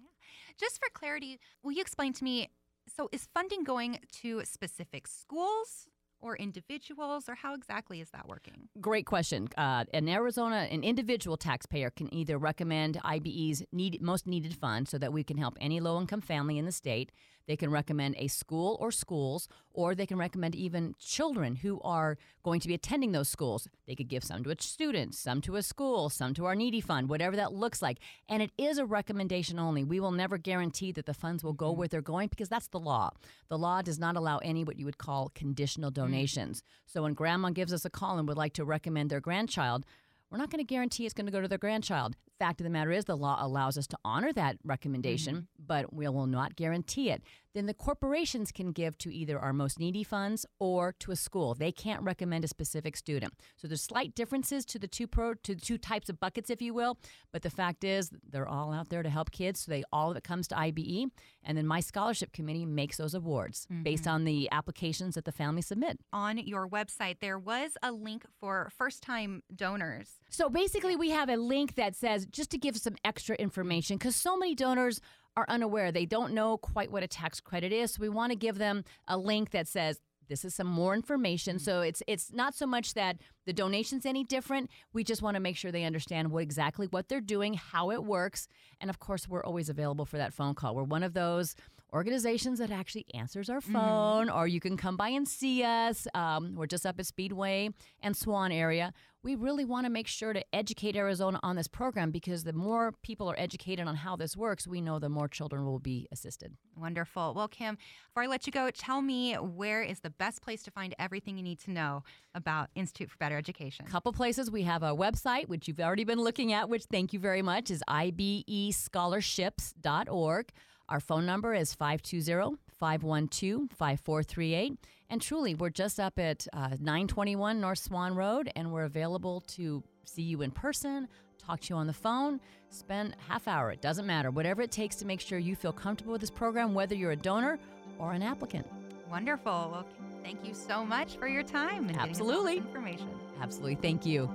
Just 0.59 0.77
for 0.77 0.89
clarity, 0.93 1.39
will 1.63 1.71
you 1.71 1.81
explain 1.81 2.13
to 2.13 2.23
me 2.23 2.49
so, 2.87 3.09
is 3.11 3.27
funding 3.33 3.63
going 3.63 3.99
to 4.21 4.43
specific 4.45 5.07
schools? 5.07 5.87
Or 6.21 6.35
individuals, 6.37 7.29
or 7.29 7.35
how 7.35 7.53
exactly 7.53 8.01
is 8.01 8.09
that 8.11 8.27
working? 8.27 8.69
Great 8.81 9.05
question. 9.05 9.47
Uh, 9.57 9.85
in 9.93 10.09
Arizona, 10.09 10.67
an 10.71 10.83
individual 10.83 11.37
taxpayer 11.37 11.89
can 11.89 12.13
either 12.13 12.37
recommend 12.37 12.99
IBE's 13.03 13.63
need, 13.71 14.01
most 14.01 14.27
needed 14.27 14.55
fund 14.55 14.87
so 14.87 14.97
that 14.97 15.13
we 15.13 15.23
can 15.23 15.37
help 15.37 15.57
any 15.59 15.79
low 15.79 15.99
income 15.99 16.21
family 16.21 16.57
in 16.57 16.65
the 16.65 16.71
state. 16.71 17.11
They 17.47 17.55
can 17.55 17.71
recommend 17.71 18.15
a 18.17 18.27
school 18.27 18.77
or 18.81 18.91
schools, 18.91 19.47
or 19.71 19.95
they 19.95 20.05
can 20.05 20.17
recommend 20.17 20.53
even 20.53 20.95
children 20.99 21.55
who 21.55 21.79
are 21.81 22.17
going 22.43 22.59
to 22.59 22.67
be 22.67 22.73
attending 22.73 23.13
those 23.13 23.29
schools. 23.29 23.67
They 23.87 23.95
could 23.95 24.09
give 24.09 24.23
some 24.23 24.43
to 24.43 24.51
a 24.51 24.55
student, 24.59 25.15
some 25.15 25.39
to 25.41 25.55
a 25.55 25.63
school, 25.63 26.09
some 26.09 26.33
to 26.33 26.45
our 26.45 26.55
needy 26.55 26.81
fund, 26.81 27.09
whatever 27.09 27.35
that 27.37 27.53
looks 27.53 27.81
like. 27.81 27.99
And 28.27 28.43
it 28.43 28.51
is 28.57 28.77
a 28.77 28.85
recommendation 28.85 29.59
only. 29.59 29.83
We 29.83 29.99
will 29.99 30.11
never 30.11 30.37
guarantee 30.37 30.91
that 30.91 31.05
the 31.05 31.13
funds 31.13 31.43
will 31.43 31.53
go 31.53 31.69
mm-hmm. 31.69 31.79
where 31.79 31.87
they're 31.87 32.01
going 32.01 32.27
because 32.27 32.49
that's 32.49 32.67
the 32.67 32.79
law. 32.79 33.11
The 33.47 33.57
law 33.57 33.81
does 33.81 33.97
not 33.97 34.17
allow 34.17 34.39
any 34.39 34.63
what 34.63 34.77
you 34.77 34.85
would 34.85 34.97
call 34.97 35.31
conditional 35.33 35.89
mm-hmm. 35.89 36.03
donations. 36.03 36.63
So 36.85 37.03
when 37.03 37.13
grandma 37.13 37.51
gives 37.51 37.71
us 37.71 37.85
a 37.85 37.89
call 37.89 38.17
and 38.19 38.27
would 38.27 38.37
like 38.37 38.53
to 38.53 38.65
recommend 38.65 39.09
their 39.09 39.21
grandchild, 39.21 39.85
we're 40.29 40.37
not 40.37 40.49
going 40.49 40.59
to 40.59 40.67
guarantee 40.67 41.05
it's 41.05 41.13
going 41.13 41.25
to 41.27 41.31
go 41.31 41.41
to 41.41 41.47
their 41.47 41.57
grandchild. 41.57 42.15
Fact 42.39 42.61
of 42.61 42.65
the 42.65 42.69
matter 42.69 42.91
is, 42.91 43.05
the 43.05 43.17
law 43.17 43.37
allows 43.39 43.77
us 43.77 43.87
to 43.87 43.97
honor 44.05 44.31
that 44.33 44.57
recommendation, 44.63 45.35
mm-hmm. 45.35 45.65
but 45.65 45.93
we 45.93 46.07
will 46.07 46.27
not 46.27 46.55
guarantee 46.55 47.09
it. 47.09 47.23
Then 47.55 47.65
the 47.65 47.73
corporations 47.73 48.51
can 48.51 48.71
give 48.71 48.99
to 48.99 49.11
either 49.11 49.39
our 49.39 49.51
most 49.51 49.79
needy 49.79 50.03
funds 50.03 50.45
or 50.59 50.93
to 50.99 51.11
a 51.11 51.15
school. 51.15 51.55
They 51.55 51.71
can't 51.71 52.03
recommend 52.03 52.45
a 52.45 52.47
specific 52.47 52.95
student. 52.95 53.33
So 53.55 53.67
there's 53.67 53.81
slight 53.81 54.13
differences 54.13 54.63
to 54.65 54.77
the 54.77 54.87
two 54.87 55.07
pro 55.07 55.33
to 55.33 55.55
the 55.55 55.61
two 55.61 55.79
types 55.79 56.07
of 56.07 56.19
buckets, 56.19 56.51
if 56.51 56.61
you 56.61 56.75
will. 56.75 56.99
But 57.31 57.41
the 57.41 57.49
fact 57.49 57.83
is, 57.83 58.11
they're 58.29 58.47
all 58.47 58.71
out 58.71 58.89
there 58.89 59.01
to 59.01 59.09
help 59.09 59.31
kids. 59.31 59.61
So 59.61 59.71
they 59.71 59.83
all 59.91 60.11
of 60.11 60.17
it 60.17 60.23
comes 60.23 60.47
to 60.49 60.55
IBE, 60.55 61.09
and 61.43 61.57
then 61.57 61.65
my 61.65 61.79
scholarship 61.79 62.31
committee 62.31 62.67
makes 62.67 62.97
those 62.97 63.15
awards 63.15 63.65
mm-hmm. 63.71 63.81
based 63.81 64.05
on 64.05 64.25
the 64.25 64.47
applications 64.51 65.15
that 65.15 65.25
the 65.25 65.31
family 65.31 65.63
submit. 65.63 65.99
On 66.13 66.37
your 66.37 66.69
website, 66.69 67.21
there 67.21 67.39
was 67.39 67.71
a 67.81 67.91
link 67.91 68.23
for 68.39 68.69
first-time 68.77 69.41
donors. 69.55 70.19
So 70.29 70.47
basically, 70.47 70.95
we 70.95 71.09
have 71.09 71.27
a 71.27 71.37
link 71.37 71.73
that 71.73 71.95
says 71.95 72.26
just 72.31 72.51
to 72.51 72.57
give 72.57 72.77
some 72.77 72.95
extra 73.03 73.35
information 73.35 73.97
because 73.97 74.15
so 74.15 74.37
many 74.37 74.55
donors 74.55 75.01
are 75.35 75.45
unaware. 75.47 75.91
They 75.91 76.05
don't 76.05 76.33
know 76.33 76.57
quite 76.57 76.91
what 76.91 77.03
a 77.03 77.07
tax 77.07 77.39
credit 77.39 77.71
is. 77.71 77.93
So 77.93 78.01
we 78.01 78.09
want 78.09 78.31
to 78.31 78.35
give 78.37 78.57
them 78.57 78.83
a 79.07 79.17
link 79.17 79.51
that 79.51 79.67
says, 79.67 79.99
this 80.27 80.43
is 80.43 80.53
some 80.53 80.67
more 80.67 80.93
information. 80.93 81.55
Mm-hmm. 81.55 81.63
So 81.63 81.81
it's 81.81 82.03
it's 82.07 82.33
not 82.33 82.55
so 82.55 82.65
much 82.65 82.93
that 82.95 83.17
the 83.45 83.53
donation's 83.53 84.05
any 84.05 84.23
different. 84.23 84.69
We 84.93 85.03
just 85.03 85.21
want 85.21 85.35
to 85.35 85.39
make 85.39 85.55
sure 85.55 85.71
they 85.71 85.85
understand 85.85 86.31
what 86.31 86.43
exactly 86.43 86.87
what 86.87 87.07
they're 87.07 87.21
doing, 87.21 87.53
how 87.53 87.91
it 87.91 88.03
works, 88.03 88.47
and 88.81 88.89
of 88.89 88.99
course, 88.99 89.27
we're 89.27 89.43
always 89.43 89.69
available 89.69 90.05
for 90.05 90.17
that 90.17 90.33
phone 90.33 90.53
call. 90.53 90.75
We're 90.75 90.83
one 90.83 91.03
of 91.03 91.13
those 91.13 91.55
organizations 91.93 92.59
that 92.59 92.71
actually 92.71 93.05
answers 93.13 93.49
our 93.49 93.61
mm-hmm. 93.61 93.73
phone, 93.73 94.27
mm-hmm. 94.27 94.37
or 94.37 94.47
you 94.47 94.59
can 94.59 94.75
come 94.77 94.97
by 94.97 95.09
and 95.09 95.27
see 95.27 95.63
us. 95.63 96.07
Um, 96.13 96.55
we're 96.55 96.67
just 96.67 96.85
up 96.85 96.99
at 96.99 97.05
Speedway 97.05 97.69
and 98.01 98.15
Swan 98.15 98.51
area 98.51 98.93
we 99.27 99.35
really 99.35 99.65
want 99.65 99.85
to 99.85 99.89
make 99.89 100.07
sure 100.07 100.31
to 100.31 100.41
educate 100.55 100.95
Arizona 100.95 101.37
on 101.43 101.57
this 101.57 101.67
program 101.67 102.11
because 102.11 102.45
the 102.45 102.53
more 102.53 102.93
people 103.03 103.29
are 103.29 103.37
educated 103.37 103.85
on 103.85 103.93
how 103.93 104.15
this 104.15 104.37
works, 104.37 104.65
we 104.65 104.79
know 104.79 104.99
the 104.99 105.09
more 105.09 105.27
children 105.27 105.65
will 105.65 105.79
be 105.79 106.07
assisted. 106.13 106.55
Wonderful. 106.77 107.33
Well, 107.35 107.49
Kim, 107.49 107.77
before 108.07 108.23
I 108.23 108.27
let 108.27 108.47
you 108.47 108.53
go, 108.53 108.71
tell 108.71 109.01
me 109.01 109.33
where 109.33 109.83
is 109.83 109.99
the 109.99 110.11
best 110.11 110.41
place 110.41 110.63
to 110.63 110.71
find 110.71 110.95
everything 110.97 111.35
you 111.35 111.43
need 111.43 111.59
to 111.59 111.71
know 111.71 112.05
about 112.35 112.69
Institute 112.73 113.11
for 113.11 113.17
Better 113.17 113.35
Education? 113.35 113.85
A 113.85 113.89
couple 113.89 114.13
places. 114.13 114.49
We 114.49 114.61
have 114.61 114.81
a 114.81 114.95
website, 114.95 115.49
which 115.49 115.67
you've 115.67 115.81
already 115.81 116.05
been 116.05 116.21
looking 116.21 116.53
at, 116.53 116.69
which 116.69 116.85
thank 116.85 117.11
you 117.11 117.19
very 117.19 117.41
much, 117.41 117.69
is 117.69 117.83
ibescholarships.org. 117.89 120.49
Our 120.87 121.01
phone 121.01 121.25
number 121.25 121.53
is 121.53 121.73
520 121.73 122.55
512 122.79 123.71
5438. 123.71 124.77
And 125.09 125.21
truly, 125.21 125.55
we're 125.55 125.69
just 125.69 125.99
up 125.99 126.19
at 126.19 126.47
uh, 126.51 126.75
921 126.79 127.61
North 127.61 127.79
Swan 127.79 128.15
Road, 128.15 128.51
and 128.55 128.71
we're 128.71 128.83
available 128.83 129.41
to 129.47 129.83
see 130.03 130.21
you 130.21 130.41
in 130.41 130.51
person, 130.51 131.07
talk 131.37 131.61
to 131.61 131.73
you 131.73 131.77
on 131.77 131.87
the 131.87 131.93
phone, 131.93 132.41
spend 132.69 133.15
half 133.27 133.47
hour. 133.47 133.71
It 133.71 133.81
doesn't 133.81 134.05
matter. 134.05 134.31
Whatever 134.31 134.61
it 134.61 134.71
takes 134.71 134.97
to 134.97 135.05
make 135.05 135.21
sure 135.21 135.39
you 135.39 135.55
feel 135.55 135.71
comfortable 135.71 136.11
with 136.11 136.21
this 136.21 136.29
program, 136.29 136.73
whether 136.73 136.95
you're 136.95 137.11
a 137.11 137.15
donor 137.15 137.57
or 137.99 138.11
an 138.11 138.21
applicant. 138.21 138.67
Wonderful. 139.09 139.69
Well, 139.71 139.87
thank 140.23 140.45
you 140.45 140.53
so 140.53 140.83
much 140.85 141.15
for 141.15 141.27
your 141.27 141.43
time 141.43 141.87
and 141.87 141.97
Absolutely. 141.97 142.57
information. 142.57 143.09
Absolutely. 143.41 143.75
Thank 143.75 144.05
you. 144.05 144.29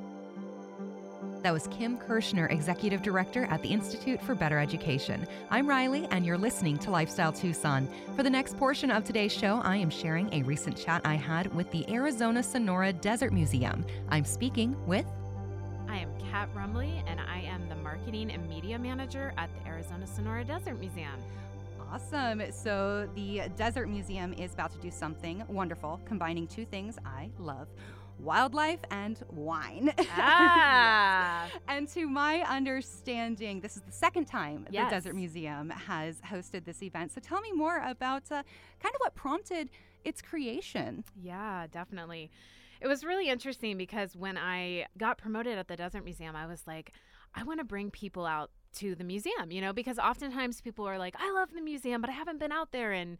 That 1.42 1.52
was 1.52 1.66
Kim 1.72 1.98
Kirschner, 1.98 2.46
Executive 2.46 3.02
Director 3.02 3.46
at 3.50 3.62
the 3.64 3.68
Institute 3.68 4.22
for 4.22 4.36
Better 4.36 4.60
Education. 4.60 5.26
I'm 5.50 5.68
Riley, 5.68 6.06
and 6.12 6.24
you're 6.24 6.38
listening 6.38 6.78
to 6.78 6.92
Lifestyle 6.92 7.32
Tucson. 7.32 7.88
For 8.14 8.22
the 8.22 8.30
next 8.30 8.56
portion 8.56 8.92
of 8.92 9.02
today's 9.02 9.32
show, 9.32 9.60
I 9.64 9.76
am 9.76 9.90
sharing 9.90 10.32
a 10.32 10.44
recent 10.44 10.76
chat 10.76 11.02
I 11.04 11.16
had 11.16 11.52
with 11.52 11.68
the 11.72 11.84
Arizona 11.92 12.44
Sonora 12.44 12.92
Desert 12.92 13.32
Museum. 13.32 13.84
I'm 14.08 14.24
speaking 14.24 14.76
with. 14.86 15.04
I 15.88 15.98
am 15.98 16.10
Kat 16.30 16.48
Rumley, 16.54 17.02
and 17.08 17.18
I 17.18 17.40
am 17.40 17.68
the 17.68 17.74
Marketing 17.74 18.30
and 18.30 18.48
Media 18.48 18.78
Manager 18.78 19.32
at 19.36 19.50
the 19.52 19.68
Arizona 19.68 20.06
Sonora 20.06 20.44
Desert 20.44 20.78
Museum. 20.78 21.20
Awesome. 21.90 22.40
So, 22.52 23.08
the 23.16 23.50
Desert 23.56 23.88
Museum 23.88 24.32
is 24.34 24.54
about 24.54 24.70
to 24.72 24.78
do 24.78 24.92
something 24.92 25.42
wonderful, 25.48 26.00
combining 26.04 26.46
two 26.46 26.64
things 26.64 26.98
I 27.04 27.30
love 27.40 27.66
wildlife 28.18 28.80
and 28.90 29.18
wine. 29.30 29.92
Ah. 30.14 31.48
and 31.68 31.88
to 31.88 32.08
my 32.08 32.42
understanding, 32.42 33.60
this 33.60 33.76
is 33.76 33.82
the 33.82 33.92
second 33.92 34.26
time 34.26 34.66
yes. 34.70 34.90
the 34.90 34.96
Desert 34.96 35.14
Museum 35.14 35.70
has 35.70 36.20
hosted 36.20 36.64
this 36.64 36.82
event. 36.82 37.12
So 37.12 37.20
tell 37.20 37.40
me 37.40 37.50
more 37.52 37.82
about 37.84 38.30
uh, 38.30 38.42
kind 38.80 38.94
of 38.94 38.98
what 38.98 39.14
prompted 39.14 39.70
its 40.04 40.22
creation. 40.22 41.04
Yeah, 41.20 41.66
definitely. 41.70 42.30
It 42.80 42.88
was 42.88 43.04
really 43.04 43.28
interesting 43.28 43.78
because 43.78 44.16
when 44.16 44.36
I 44.36 44.86
got 44.98 45.18
promoted 45.18 45.58
at 45.58 45.68
the 45.68 45.76
Desert 45.76 46.04
Museum, 46.04 46.36
I 46.36 46.46
was 46.46 46.62
like, 46.66 46.92
I 47.34 47.44
want 47.44 47.60
to 47.60 47.64
bring 47.64 47.90
people 47.90 48.26
out 48.26 48.50
to 48.74 48.94
the 48.94 49.04
museum, 49.04 49.50
you 49.50 49.60
know, 49.60 49.72
because 49.72 49.98
oftentimes 49.98 50.60
people 50.60 50.86
are 50.86 50.98
like, 50.98 51.14
I 51.18 51.30
love 51.32 51.50
the 51.54 51.60
museum, 51.60 52.00
but 52.00 52.10
I 52.10 52.14
haven't 52.14 52.38
been 52.38 52.52
out 52.52 52.72
there 52.72 52.92
in 52.92 53.18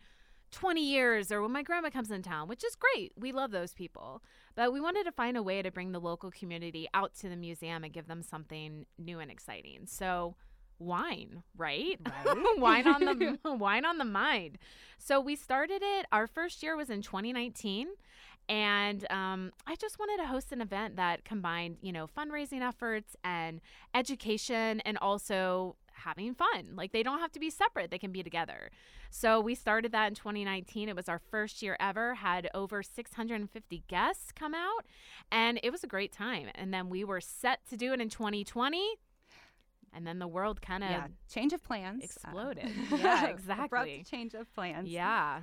20 0.53 0.81
years 0.81 1.33
or 1.33 1.43
when 1.43 1.53
my 1.53 1.63
grandma 1.63 1.91
comes 1.91 2.11
in 2.11 2.23
town, 2.23 2.49
which 2.49 2.65
is 2.65 2.77
great. 2.77 3.13
We 3.17 3.33
love 3.33 3.51
those 3.51 3.75
people. 3.75 4.23
But 4.55 4.73
we 4.73 4.81
wanted 4.81 5.05
to 5.05 5.13
find 5.13 5.37
a 5.37 5.43
way 5.43 5.63
to 5.63 5.71
bring 5.71 5.93
the 5.93 6.01
local 6.01 6.31
community 6.31 6.87
out 6.95 7.15
to 7.17 7.29
the 7.29 7.37
museum 7.37 7.85
and 7.85 7.93
give 7.93 8.07
them 8.07 8.23
something 8.23 8.87
new 8.99 9.19
and 9.19 9.31
exciting. 9.31 9.87
So 9.87 10.37
wine, 10.79 11.43
right? 11.57 11.99
Right. 12.25 12.47
wine 12.59 12.87
on 12.87 13.05
the 13.05 13.39
wine 13.55 13.85
on 13.85 13.99
the 13.99 14.05
mind. 14.05 14.59
So 14.99 15.21
we 15.21 15.37
started 15.37 15.83
it. 15.83 16.07
Our 16.13 16.27
first 16.27 16.63
year 16.63 16.77
was 16.77 16.91
in 16.91 17.03
2019, 17.03 17.89
and 18.49 19.11
um, 19.11 19.53
I 19.67 19.77
just 19.77 19.99
wanted 19.99 20.23
to 20.23 20.29
host 20.29 20.53
an 20.53 20.61
event 20.61 20.97
that 20.97 21.25
combined, 21.25 21.79
you 21.81 21.93
know, 21.93 22.07
fundraising 22.07 22.61
efforts 22.61 23.17
and 23.25 23.61
education, 23.95 24.81
and 24.81 24.99
also 24.99 25.77
having 25.95 26.35
fun. 26.35 26.75
Like 26.75 26.93
they 26.93 27.03
don't 27.03 27.21
have 27.21 27.33
to 27.33 27.41
be 27.41 27.51
separate; 27.51 27.91
they 27.91 27.99
can 27.99 28.13
be 28.13 28.23
together. 28.23 28.71
So 29.11 29.41
we 29.41 29.55
started 29.55 29.93
that 29.93 30.09
in 30.09 30.15
2019. 30.15 30.89
It 30.89 30.97
was 30.97 31.09
our 31.09 31.19
first 31.19 31.63
year 31.63 31.77
ever. 31.81 32.15
Had 32.15 32.49
over 32.55 32.83
650 32.83 33.85
guests 33.89 34.33
come 34.35 34.55
out, 34.55 34.85
and 35.31 35.61
it 35.63 35.71
was 35.71 35.85
a 35.85 35.89
great 35.89 36.13
time. 36.13 36.49
And 36.55 36.73
then 36.73 36.89
we 36.89 37.05
were 37.05 37.21
set 37.21 37.61
to 37.71 37.77
do 37.77 37.93
it 37.93 38.01
in 38.01 38.09
2020 38.09 38.97
and 39.95 40.07
then 40.07 40.19
the 40.19 40.27
world 40.29 40.63
kind 40.63 40.83
of 40.83 40.91
yeah, 40.91 41.07
change 41.33 41.53
of 41.53 41.63
plans. 41.63 42.03
exploded. 42.03 42.65
Uh, 42.65 42.97
yeah, 42.97 43.25
abrupt 43.25 43.41
exactly. 43.41 44.07
change 44.11 44.35
of 44.35 44.53
plans. 44.55 44.89
Yeah. 44.89 45.43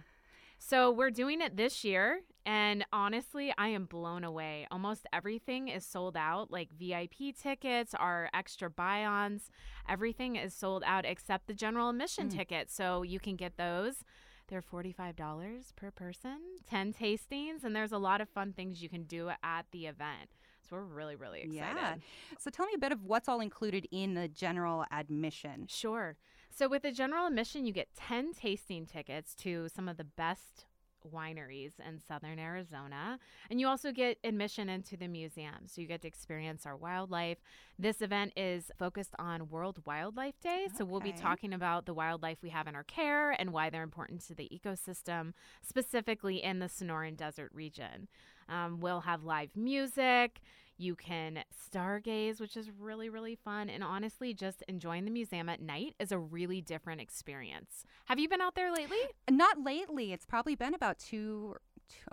So 0.60 0.92
we're 0.92 1.10
doing 1.12 1.42
it 1.42 1.58
this 1.58 1.84
year. 1.84 2.22
And 2.46 2.86
honestly, 2.92 3.54
I 3.58 3.68
am 3.70 3.86
blown 3.86 4.24
away. 4.24 4.66
Almost 4.72 5.06
everything 5.14 5.68
is 5.68 5.86
sold 5.86 6.18
out, 6.18 6.50
like 6.52 6.70
VIP 6.72 7.36
tickets, 7.40 7.94
our 7.94 8.30
extra 8.34 8.70
buy 8.70 9.06
ons, 9.06 9.52
everything 9.88 10.36
is 10.36 10.54
sold 10.54 10.84
out 10.86 11.06
except 11.06 11.48
the 11.48 11.54
general 11.54 11.90
admission 11.90 12.30
Mm. 12.30 12.38
tickets. 12.38 12.74
So 12.74 13.04
you 13.04 13.20
can 13.20 13.36
get 13.36 13.58
those. 13.58 14.04
They're 14.48 14.64
$45 14.64 15.74
per 15.76 15.92
person, 15.92 16.40
10 16.66 16.92
tastings, 16.92 17.64
and 17.64 17.76
there's 17.76 17.92
a 17.92 18.00
lot 18.00 18.20
of 18.20 18.30
fun 18.30 18.52
things 18.54 18.82
you 18.82 18.90
can 18.90 19.04
do 19.04 19.30
at 19.44 19.68
the 19.72 19.86
event. 19.86 20.32
So 20.70 20.76
we're 20.76 20.84
really, 20.84 21.16
really 21.16 21.42
excited. 21.42 21.56
Yeah. 21.56 21.96
So 22.38 22.50
tell 22.50 22.66
me 22.66 22.74
a 22.76 22.80
bit 22.80 22.92
of 22.92 23.04
what's 23.04 23.28
all 23.28 23.40
included 23.40 23.88
in 23.92 24.14
the 24.14 24.28
general 24.28 24.86
admission. 24.92 25.66
Sure. 25.68 26.16
So 26.56 26.68
with 26.68 26.84
the 26.84 26.92
general 26.92 27.28
admission, 27.28 27.66
you 27.66 27.74
get 27.74 27.88
10 27.96 28.34
tasting 28.34 28.86
tickets 28.86 29.34
to 29.36 29.68
some 29.70 29.88
of 29.88 29.98
the 29.98 30.04
best 30.04 30.66
wineries 31.08 31.74
in 31.88 32.00
southern 32.00 32.40
Arizona. 32.40 33.20
And 33.50 33.60
you 33.60 33.68
also 33.68 33.92
get 33.92 34.18
admission 34.24 34.70
into 34.70 34.98
the 34.98 35.08
museum. 35.08 35.66
So 35.66 35.82
you 35.82 35.88
get 35.88 36.02
to 36.02 36.08
experience 36.08 36.66
our 36.66 36.76
wildlife. 36.76 37.38
This 37.78 38.02
event 38.02 38.34
is 38.36 38.72
focused 38.78 39.16
on 39.18 39.50
World 39.50 39.80
Wildlife 39.86 40.40
Day. 40.42 40.68
So 40.78 40.86
we'll 40.86 41.00
be 41.00 41.14
talking 41.14 41.54
about 41.54 41.86
the 41.86 41.94
wildlife 41.94 42.40
we 42.42 42.50
have 42.50 42.68
in 42.68 42.76
our 42.76 42.84
care 42.84 43.32
and 43.32 43.54
why 43.54 43.70
they're 43.70 43.84
important 43.84 44.26
to 44.28 44.36
the 44.36 44.50
ecosystem, 44.54 45.34
specifically 45.62 46.44
in 46.44 46.60
the 46.60 46.68
Sonoran 46.68 47.16
Desert 47.16 47.52
region. 47.54 48.08
Um, 48.50 48.80
we'll 48.80 49.02
have 49.02 49.24
live 49.24 49.50
music. 49.56 50.42
You 50.78 50.96
can 50.96 51.40
stargaze, 51.74 52.40
which 52.40 52.56
is 52.56 52.70
really, 52.80 53.10
really 53.10 53.36
fun. 53.36 53.70
And 53.70 53.84
honestly, 53.84 54.34
just 54.34 54.64
enjoying 54.70 55.04
the 55.06 55.12
museum 55.12 55.50
at 55.50 55.62
night 55.62 55.94
is 56.00 56.12
a 56.14 56.18
really 56.18 56.62
different 56.62 57.02
experience. 57.02 57.84
Have 58.06 58.18
you 58.18 58.30
been 58.30 58.40
out 58.42 58.56
there 58.56 58.72
lately? 58.72 58.98
Not 59.30 59.62
lately. 59.62 60.14
It's 60.14 60.26
probably 60.26 60.56
been 60.56 60.74
about 60.74 60.98
two, 60.98 61.56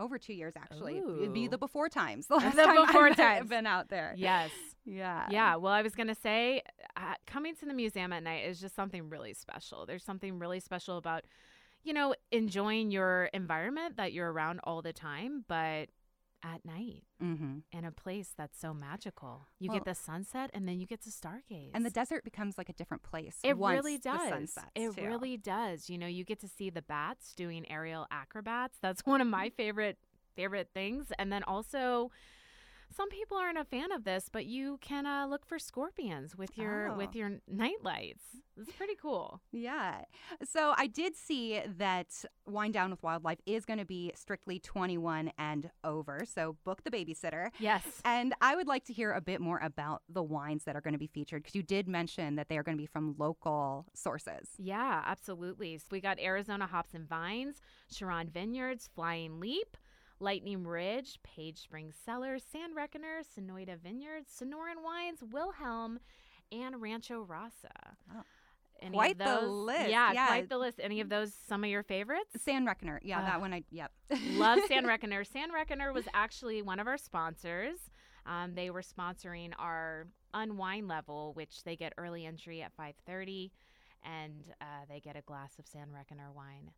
over 0.00 0.18
two 0.18 0.32
years 0.34 0.54
actually. 0.56 0.98
It'd 0.98 1.32
be 1.32 1.46
the 1.46 1.58
before 1.58 1.88
times. 1.88 2.26
The 2.28 2.36
last 2.36 2.56
The 2.56 2.64
time 2.64 2.86
before 2.86 3.06
I've 3.08 3.16
times. 3.16 3.48
been 3.48 3.66
out 3.66 3.88
there. 3.88 4.14
Yes. 4.16 4.50
Yeah. 4.84 5.26
Yeah. 5.30 5.56
Well, 5.56 5.72
I 5.72 5.82
was 5.82 5.94
going 5.94 6.08
to 6.08 6.14
say, 6.16 6.62
uh, 6.96 7.14
coming 7.26 7.54
to 7.56 7.66
the 7.66 7.74
museum 7.74 8.12
at 8.12 8.24
night 8.24 8.46
is 8.48 8.60
just 8.60 8.74
something 8.74 9.08
really 9.08 9.32
special. 9.34 9.86
There's 9.86 10.02
something 10.04 10.40
really 10.40 10.58
special 10.58 10.96
about, 10.96 11.22
you 11.84 11.92
know, 11.92 12.16
enjoying 12.32 12.90
your 12.90 13.26
environment 13.32 13.96
that 13.96 14.12
you're 14.12 14.32
around 14.32 14.58
all 14.64 14.82
the 14.82 14.92
time, 14.92 15.44
but 15.46 15.88
at 16.54 16.64
night 16.64 17.02
Mm-hmm. 17.22 17.58
in 17.72 17.84
a 17.84 17.90
place 17.90 18.32
that's 18.36 18.58
so 18.60 18.72
magical. 18.72 19.48
You 19.58 19.70
Well- 19.70 19.78
get 19.78 19.84
the 19.86 19.94
sunset 19.94 20.50
and 20.54 20.68
then 20.68 20.78
you 20.78 20.86
get 20.86 21.00
to 21.02 21.10
stargaze. 21.10 21.70
And 21.74 21.84
the 21.84 21.90
desert 21.90 22.24
becomes 22.24 22.56
like 22.58 22.68
a 22.68 22.72
different 22.74 23.02
place. 23.02 23.38
It 23.42 23.56
once 23.58 23.76
really 23.76 23.96
The 23.96 24.10
does. 24.10 24.58
it 24.74 24.94
too. 24.94 25.04
really 25.06 25.36
does. 25.36 25.88
You 25.90 25.98
know, 25.98 26.06
you 26.06 26.24
get 26.24 26.40
to 26.40 26.48
see 26.48 26.70
the 26.70 26.82
bats 26.82 27.32
doing 27.34 27.68
aerial 27.70 28.06
acrobats. 28.10 28.78
That's 28.80 29.04
one 29.06 29.20
of 29.20 29.26
my 29.26 29.50
favorite 29.50 29.98
favorite 30.36 30.68
things. 30.74 31.10
And 31.18 31.32
then 31.32 31.42
also 31.44 32.10
some 32.96 33.08
people 33.10 33.36
aren't 33.36 33.58
a 33.58 33.64
fan 33.64 33.92
of 33.92 34.04
this, 34.04 34.28
but 34.32 34.46
you 34.46 34.78
can 34.80 35.06
uh, 35.06 35.26
look 35.26 35.44
for 35.46 35.58
scorpions 35.58 36.36
with 36.36 36.56
your 36.56 36.88
Oh. 36.90 36.96
with 36.96 37.14
your 37.14 37.32
night 37.48 37.82
lights. 37.82 38.22
It's 38.58 38.72
pretty 38.72 38.94
cool. 39.00 39.40
Yeah. 39.52 40.02
So 40.50 40.72
I 40.78 40.86
did 40.86 41.14
see 41.14 41.60
that 41.76 42.24
Wine 42.46 42.72
Down 42.72 42.90
with 42.90 43.02
Wildlife 43.02 43.38
is 43.44 43.66
going 43.66 43.78
to 43.78 43.84
be 43.84 44.12
strictly 44.14 44.58
21 44.58 45.30
and 45.38 45.70
over. 45.84 46.24
So 46.26 46.56
book 46.64 46.82
the 46.82 46.90
babysitter. 46.90 47.50
Yes. 47.58 47.82
And 48.06 48.32
I 48.40 48.56
would 48.56 48.66
like 48.66 48.84
to 48.86 48.94
hear 48.94 49.12
a 49.12 49.20
bit 49.20 49.42
more 49.42 49.58
about 49.62 50.02
the 50.08 50.22
wines 50.22 50.64
that 50.64 50.74
are 50.74 50.80
going 50.80 50.94
to 50.94 50.98
be 50.98 51.06
featured 51.06 51.42
because 51.42 51.54
you 51.54 51.62
did 51.62 51.86
mention 51.86 52.36
that 52.36 52.48
they 52.48 52.56
are 52.56 52.62
going 52.62 52.78
to 52.78 52.80
be 52.82 52.86
from 52.86 53.14
local 53.18 53.84
sources. 53.94 54.48
Yeah, 54.58 55.02
absolutely. 55.04 55.76
So 55.76 55.84
we 55.90 56.00
got 56.00 56.18
Arizona 56.18 56.66
Hops 56.66 56.94
and 56.94 57.06
Vines, 57.06 57.60
Charron 57.92 58.30
Vineyards, 58.30 58.88
Flying 58.94 59.38
Leap, 59.38 59.76
Lightning 60.20 60.66
Ridge, 60.66 61.18
Page 61.22 61.58
Springs 61.58 61.94
Cellars, 62.04 62.42
San 62.50 62.74
Reckoner, 62.74 63.20
Sonoita 63.36 63.78
Vineyards, 63.78 64.30
Sonoran 64.30 64.82
Wines, 64.84 65.18
Wilhelm, 65.30 65.98
and 66.50 66.80
Rancho 66.80 67.22
Rossa. 67.22 67.96
Oh, 68.14 68.22
Any 68.80 68.88
of 68.88 68.94
quite 68.94 69.18
the 69.18 69.40
list. 69.42 69.90
Yeah, 69.90 70.12
Yeah. 70.12 70.26
quite 70.26 70.48
the 70.48 70.58
list. 70.58 70.80
Any 70.82 71.00
of 71.00 71.08
those 71.08 71.34
some 71.34 71.64
of 71.64 71.70
your 71.70 71.82
favorites? 71.82 72.42
Sand-Reckoner. 72.42 73.00
Yeah, 73.02 73.20
that 73.22 73.40
one 73.40 73.52
I, 73.52 73.64
yep. 73.70 73.92
Love 74.32 74.60
San 74.68 74.86
Reckoner. 74.92 75.24
Sand-Reckoner 75.24 75.92
was 75.92 76.04
actually 76.14 76.62
one 76.62 76.78
of 76.80 76.86
our 76.86 76.98
sponsors. 76.98 77.78
Um, 78.26 78.54
they 78.54 78.70
were 78.70 78.82
sponsoring 78.82 79.52
our 79.58 80.06
unwine 80.34 80.88
level, 80.88 81.32
which 81.34 81.62
they 81.64 81.76
get 81.76 81.92
early 81.98 82.26
entry 82.26 82.60
at 82.62 82.72
5:30, 82.76 83.50
and 84.02 84.44
uh, 84.60 84.64
they 84.88 85.00
get 85.00 85.16
a 85.16 85.22
glass 85.22 85.58
of 85.58 85.66
Sand-Reckoner 85.66 86.32
wine 86.32 86.70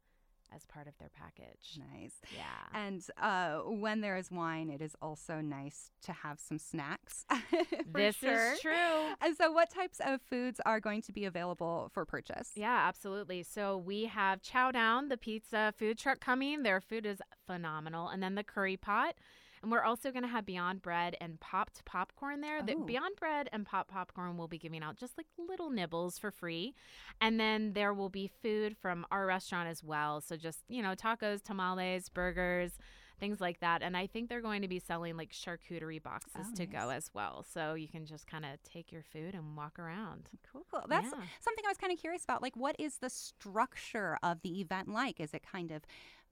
as 0.55 0.65
part 0.65 0.87
of 0.87 0.97
their 0.99 1.11
package. 1.11 1.79
nice. 1.93 2.15
Yeah. 2.37 2.79
And 2.79 3.05
uh, 3.21 3.59
when 3.71 4.01
there 4.01 4.17
is 4.17 4.31
wine, 4.31 4.71
it 4.71 4.81
is 4.81 4.97
also 5.01 5.41
nice 5.41 5.91
to 6.03 6.13
have 6.13 6.39
some 6.41 6.59
snacks. 6.59 7.25
this 7.93 8.17
sure. 8.17 8.53
is 8.53 8.61
true. 8.61 9.15
And 9.21 9.37
so, 9.37 9.53
what 9.53 9.71
types 9.71 10.01
of 10.05 10.21
foods 10.23 10.61
are 10.65 10.81
going 10.81 11.03
to 11.03 11.13
be 11.13 11.25
available 11.25 11.91
for 11.93 12.05
purchase? 12.05 12.51
Yeah, 12.55 12.87
absolutely. 12.89 13.43
So 13.43 13.77
we 13.77 14.07
have 14.07 14.43
Ciao 14.43 14.71
Down, 14.71 15.09
the 15.09 15.17
pizza 15.17 15.73
food 15.77 15.99
truck 15.99 16.21
coming. 16.21 16.63
Their 16.63 16.81
food 16.81 17.07
is 17.07 17.21
phenomenal. 17.47 18.09
And 18.09 18.23
then 18.23 18.35
the 18.35 18.45
curry 18.45 18.77
pot. 18.77 19.15
And 19.63 19.71
we're 19.73 19.83
also 19.83 20.11
going 20.11 20.23
to 20.23 20.29
have 20.29 20.47
Beyond 20.47 20.83
Bread 20.83 21.17
and 21.21 21.41
popped 21.41 21.85
popcorn 21.85 22.41
there. 22.41 22.63
The 22.63 22.75
Oh. 22.75 22.85
Beyond 22.85 23.17
Bread 23.17 23.49
and 23.53 23.67
Pop 23.67 23.89
Popcorn 23.89 24.37
will 24.37 24.49
be 24.49 24.59
giving 24.59 24.83
out 24.83 24.97
just 24.97 25.17
like 25.19 25.27
little 25.37 25.71
nibbles 25.71 26.19
for 26.19 26.31
free. 26.31 26.75
And 27.21 27.39
then 27.41 27.73
there 27.73 27.93
will 27.93 28.09
be 28.11 28.31
food 28.43 28.77
from 28.77 29.07
our 29.11 29.27
restaurant 29.27 29.69
as 29.69 29.83
well. 29.83 30.21
So 30.21 30.37
just, 30.37 30.61
you 30.69 30.83
know, 30.83 30.95
tacos, 30.95 31.43
tamales, 31.43 32.09
burgers, 32.09 32.79
things 33.19 33.41
like 33.41 33.61
that. 33.61 33.83
And 33.83 33.97
I 33.97 34.07
think 34.07 34.29
they're 34.29 34.41
going 34.41 34.63
to 34.63 34.69
be 34.69 34.79
selling 34.79 35.17
like 35.17 35.33
charcuterie 35.33 36.03
boxes 36.03 36.47
Oh, 36.53 36.55
to 36.57 36.67
go 36.67 36.91
as 36.91 37.11
well. 37.15 37.45
So 37.53 37.75
you 37.75 37.89
can 37.89 38.07
just 38.07 38.27
kind 38.27 38.45
of 38.45 38.63
take 38.63 38.91
your 38.93 39.03
food 39.03 39.35
and 39.35 39.57
walk 39.57 39.79
around. 39.79 40.29
Cool, 40.53 40.65
cool. 40.71 40.85
That's 40.89 41.05
Yeah. 41.07 41.23
something 41.41 41.65
I 41.67 41.69
was 41.69 41.79
kind 41.79 41.93
of 41.93 41.99
curious 41.99 42.25
about. 42.25 42.43
Like, 42.43 42.57
what 42.57 42.77
is 42.79 42.99
the 42.99 43.11
structure 43.11 44.19
of 44.23 44.41
the 44.43 44.61
event 44.61 44.89
like? 44.89 45.21
Is 45.21 45.35
it 45.35 45.43
kind 45.43 45.71
of 45.71 45.83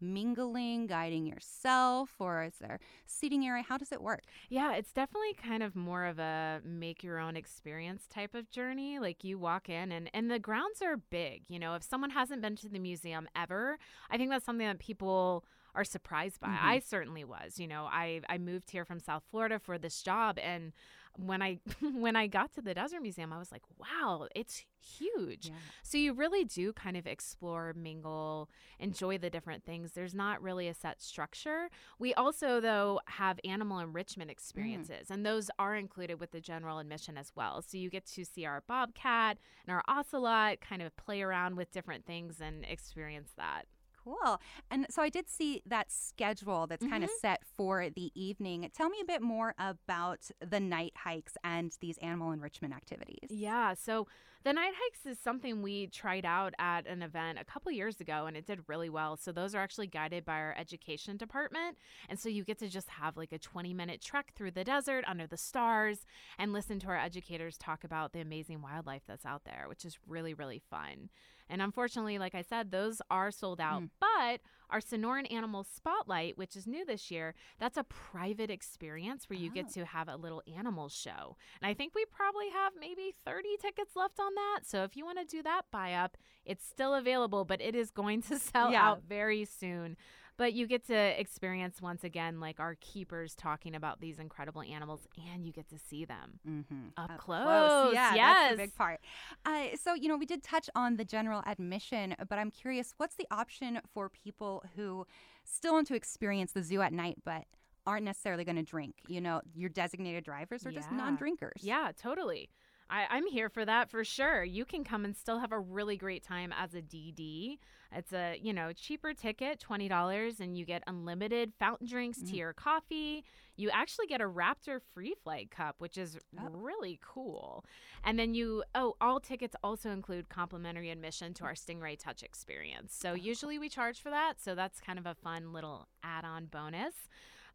mingling, 0.00 0.86
guiding 0.86 1.26
yourself, 1.26 2.10
or 2.18 2.44
is 2.44 2.54
there 2.60 2.78
seating 3.06 3.46
area? 3.46 3.62
How 3.66 3.78
does 3.78 3.92
it 3.92 4.02
work? 4.02 4.22
Yeah, 4.50 4.74
it's 4.74 4.92
definitely 4.92 5.34
kind 5.34 5.62
of 5.62 5.74
more 5.74 6.04
of 6.04 6.18
a 6.18 6.60
make 6.64 7.02
your 7.02 7.18
own 7.18 7.36
experience 7.36 8.06
type 8.06 8.34
of 8.34 8.50
journey. 8.50 8.98
Like 8.98 9.24
you 9.24 9.38
walk 9.38 9.68
in 9.68 9.92
and 9.92 10.10
and 10.12 10.30
the 10.30 10.38
grounds 10.38 10.82
are 10.82 10.96
big. 10.96 11.44
You 11.48 11.58
know, 11.58 11.74
if 11.74 11.82
someone 11.82 12.10
hasn't 12.10 12.42
been 12.42 12.56
to 12.56 12.68
the 12.68 12.78
museum 12.78 13.26
ever, 13.34 13.78
I 14.10 14.16
think 14.18 14.30
that's 14.30 14.44
something 14.44 14.66
that 14.66 14.78
people 14.78 15.44
are 15.76 15.84
surprised 15.84 16.40
by. 16.40 16.48
Mhm. 16.48 16.58
I 16.62 16.78
certainly 16.80 17.22
was. 17.24 17.58
You 17.60 17.68
know, 17.68 17.84
I 17.84 18.22
I 18.28 18.38
moved 18.38 18.70
here 18.70 18.84
from 18.84 18.98
South 18.98 19.22
Florida 19.30 19.58
for 19.60 19.78
this 19.78 20.02
job 20.02 20.38
and 20.38 20.72
when 21.18 21.40
I 21.40 21.60
when 21.80 22.14
I 22.16 22.26
got 22.26 22.52
to 22.54 22.60
the 22.62 22.74
Desert 22.74 23.00
Museum, 23.00 23.32
I 23.32 23.38
was 23.38 23.50
like, 23.50 23.62
"Wow, 23.78 24.28
it's 24.34 24.64
huge." 24.78 25.50
So 25.82 25.96
you 25.96 26.12
really 26.12 26.44
do 26.44 26.72
kind 26.74 26.94
of 26.96 27.06
explore, 27.06 27.72
mingle, 27.74 28.50
enjoy 28.78 29.16
the 29.18 29.30
different 29.30 29.64
things. 29.64 29.92
There's 29.92 30.14
not 30.14 30.42
really 30.42 30.68
a 30.68 30.74
set 30.74 31.00
structure. 31.00 31.70
We 31.98 32.12
also 32.14 32.60
though 32.60 33.00
have 33.06 33.40
animal 33.44 33.78
enrichment 33.78 34.30
experiences 34.30 35.10
and 35.10 35.24
those 35.24 35.50
are 35.58 35.74
included 35.76 36.20
with 36.20 36.32
the 36.32 36.40
general 36.40 36.78
admission 36.78 37.16
as 37.16 37.32
well. 37.34 37.62
So 37.62 37.78
you 37.78 37.88
get 37.88 38.04
to 38.08 38.24
see 38.24 38.44
our 38.44 38.60
bobcat 38.66 39.38
and 39.66 39.74
our 39.74 39.82
ocelot, 39.88 40.60
kind 40.60 40.82
of 40.82 40.94
play 40.96 41.22
around 41.22 41.56
with 41.56 41.70
different 41.72 42.04
things 42.04 42.40
and 42.42 42.64
experience 42.66 43.32
that. 43.38 43.66
Cool. 44.06 44.40
And 44.70 44.86
so 44.88 45.02
I 45.02 45.08
did 45.08 45.28
see 45.28 45.62
that 45.66 45.90
schedule 45.90 46.68
that's 46.68 46.86
kind 46.86 47.02
of 47.02 47.10
Mhm. 47.10 47.18
set 47.20 47.44
for 47.44 47.90
the 47.90 48.12
evening. 48.14 48.70
Tell 48.72 48.88
me 48.88 49.00
a 49.00 49.04
bit 49.04 49.20
more 49.20 49.52
about 49.58 50.30
the 50.38 50.60
night 50.60 50.92
hikes 50.98 51.36
and 51.42 51.76
these 51.80 51.98
animal 51.98 52.30
enrichment 52.30 52.72
activities. 52.72 53.30
Yeah, 53.30 53.74
so 53.74 54.06
the 54.46 54.52
night 54.52 54.74
hikes 54.80 55.04
is 55.04 55.18
something 55.18 55.60
we 55.60 55.88
tried 55.88 56.24
out 56.24 56.54
at 56.60 56.86
an 56.86 57.02
event 57.02 57.36
a 57.40 57.44
couple 57.44 57.72
years 57.72 58.00
ago 58.00 58.26
and 58.26 58.36
it 58.36 58.46
did 58.46 58.60
really 58.68 58.88
well. 58.88 59.16
So 59.16 59.32
those 59.32 59.56
are 59.56 59.58
actually 59.58 59.88
guided 59.88 60.24
by 60.24 60.34
our 60.34 60.54
education 60.56 61.16
department. 61.16 61.78
And 62.08 62.16
so 62.16 62.28
you 62.28 62.44
get 62.44 62.60
to 62.60 62.68
just 62.68 62.88
have 62.90 63.16
like 63.16 63.32
a 63.32 63.40
20 63.40 63.74
minute 63.74 64.00
trek 64.00 64.34
through 64.36 64.52
the 64.52 64.62
desert 64.62 65.04
under 65.08 65.26
the 65.26 65.36
stars 65.36 66.06
and 66.38 66.52
listen 66.52 66.78
to 66.78 66.86
our 66.86 66.96
educators 66.96 67.58
talk 67.58 67.82
about 67.82 68.12
the 68.12 68.20
amazing 68.20 68.62
wildlife 68.62 69.02
that's 69.08 69.26
out 69.26 69.42
there, 69.44 69.64
which 69.68 69.84
is 69.84 69.98
really, 70.06 70.32
really 70.32 70.62
fun. 70.70 71.10
And 71.48 71.62
unfortunately, 71.62 72.18
like 72.18 72.34
I 72.34 72.42
said, 72.42 72.70
those 72.70 73.00
are 73.10 73.30
sold 73.30 73.60
out. 73.60 73.82
Mm. 73.82 73.90
But 74.00 74.40
our 74.68 74.80
Sonoran 74.80 75.32
Animal 75.32 75.62
Spotlight, 75.62 76.36
which 76.36 76.56
is 76.56 76.66
new 76.66 76.84
this 76.84 77.10
year, 77.10 77.34
that's 77.60 77.76
a 77.76 77.84
private 77.84 78.50
experience 78.50 79.30
where 79.30 79.38
you 79.38 79.50
Oh. 79.50 79.54
get 79.54 79.68
to 79.74 79.84
have 79.84 80.08
a 80.08 80.16
little 80.16 80.42
animal 80.56 80.88
show. 80.88 81.36
And 81.60 81.68
I 81.68 81.74
think 81.74 81.94
we 81.94 82.04
probably 82.06 82.50
have 82.50 82.72
maybe 82.78 83.12
30 83.24 83.56
tickets 83.58 83.94
left 83.94 84.18
on 84.18 84.34
that. 84.36 84.60
So 84.64 84.84
if 84.84 84.96
you 84.96 85.04
want 85.04 85.18
to 85.18 85.24
do 85.24 85.42
that 85.42 85.62
buy 85.72 85.92
up, 85.94 86.16
it's 86.44 86.64
still 86.64 86.94
available, 86.94 87.44
but 87.44 87.60
it 87.60 87.74
is 87.74 87.90
going 87.90 88.22
to 88.22 88.38
sell 88.38 88.70
Yeah. 88.72 88.88
out 88.88 89.02
very 89.08 89.44
soon. 89.44 89.96
But 90.38 90.52
you 90.52 90.66
get 90.66 90.86
to 90.88 91.18
experience 91.18 91.80
once 91.80 92.04
again, 92.04 92.40
like 92.40 92.60
our 92.60 92.76
keepers 92.78 93.34
talking 93.34 93.74
about 93.74 94.02
these 94.02 94.18
incredible 94.18 94.60
animals, 94.60 95.08
and 95.32 95.46
you 95.46 95.50
get 95.52 95.66
to 95.70 95.78
see 95.78 96.04
them. 96.04 96.40
Mm-hmm. 96.46 96.88
Up 96.98 97.16
close, 97.16 97.94
Yeah, 97.94 98.08
that's 98.10 98.16
yes. 98.16 98.50
the 98.50 98.56
big 98.58 98.74
part. 98.74 99.00
Uh, 99.46 99.68
so, 99.82 99.94
you 99.94 100.08
know, 100.08 100.16
we 100.18 100.26
did 100.26 100.42
touch 100.42 100.68
on 100.74 100.96
the 100.98 101.06
general 101.06 101.42
admission, 101.46 102.14
but 102.28 102.38
I'm 102.38 102.50
curious 102.50 102.92
what's 102.98 103.14
the 103.14 103.26
option 103.30 103.80
for 103.94 104.10
people 104.10 104.62
who 104.76 105.06
still 105.44 105.72
want 105.72 105.86
to 105.86 105.94
experience 105.94 106.52
the 106.52 106.62
zoo 106.62 106.82
at 106.82 106.92
night, 106.92 107.16
but 107.24 107.44
aren't 107.86 108.04
necessarily 108.04 108.44
going 108.44 108.56
to 108.56 108.62
drink? 108.62 108.96
You 109.08 109.22
know, 109.22 109.40
your 109.54 109.70
designated 109.70 110.24
drivers 110.24 110.66
or 110.66 110.70
just 110.70 110.92
non 110.92 111.16
drinkers. 111.16 111.62
Yeah, 111.62 111.92
totally. 111.98 112.50
I, 112.88 113.06
I'm 113.10 113.26
here 113.26 113.48
for 113.48 113.64
that 113.64 113.90
for 113.90 114.04
sure. 114.04 114.44
You 114.44 114.64
can 114.64 114.84
come 114.84 115.04
and 115.04 115.16
still 115.16 115.38
have 115.40 115.52
a 115.52 115.58
really 115.58 115.96
great 115.96 116.22
time 116.22 116.52
as 116.56 116.74
a 116.74 116.80
DD. 116.82 117.58
It's 117.92 118.12
a 118.12 118.38
you 118.40 118.52
know 118.52 118.72
cheaper 118.72 119.14
ticket, 119.14 119.58
twenty 119.60 119.88
dollars, 119.88 120.40
and 120.40 120.56
you 120.56 120.64
get 120.64 120.82
unlimited 120.86 121.52
fountain 121.58 121.86
drinks, 121.86 122.18
Mm. 122.18 122.30
tea 122.30 122.42
or 122.42 122.52
coffee. 122.52 123.24
You 123.56 123.70
actually 123.70 124.06
get 124.06 124.20
a 124.20 124.24
Raptor 124.28 124.80
free 124.92 125.14
flight 125.24 125.50
cup, 125.50 125.76
which 125.78 125.96
is 125.96 126.18
Oh. 126.38 126.48
really 126.50 126.98
cool. 127.02 127.64
And 128.04 128.18
then 128.18 128.34
you 128.34 128.62
oh, 128.74 128.94
all 129.00 129.18
tickets 129.20 129.56
also 129.64 129.90
include 129.90 130.28
complimentary 130.28 130.90
admission 130.90 131.32
to 131.34 131.44
our 131.44 131.54
Stingray 131.54 131.98
Touch 131.98 132.22
experience. 132.22 132.94
So 132.94 133.14
usually 133.14 133.58
we 133.58 133.68
charge 133.68 134.00
for 134.00 134.10
that, 134.10 134.40
so 134.40 134.54
that's 134.54 134.80
kind 134.80 134.98
of 134.98 135.06
a 135.06 135.14
fun 135.14 135.52
little 135.52 135.88
add-on 136.02 136.46
bonus. 136.46 136.94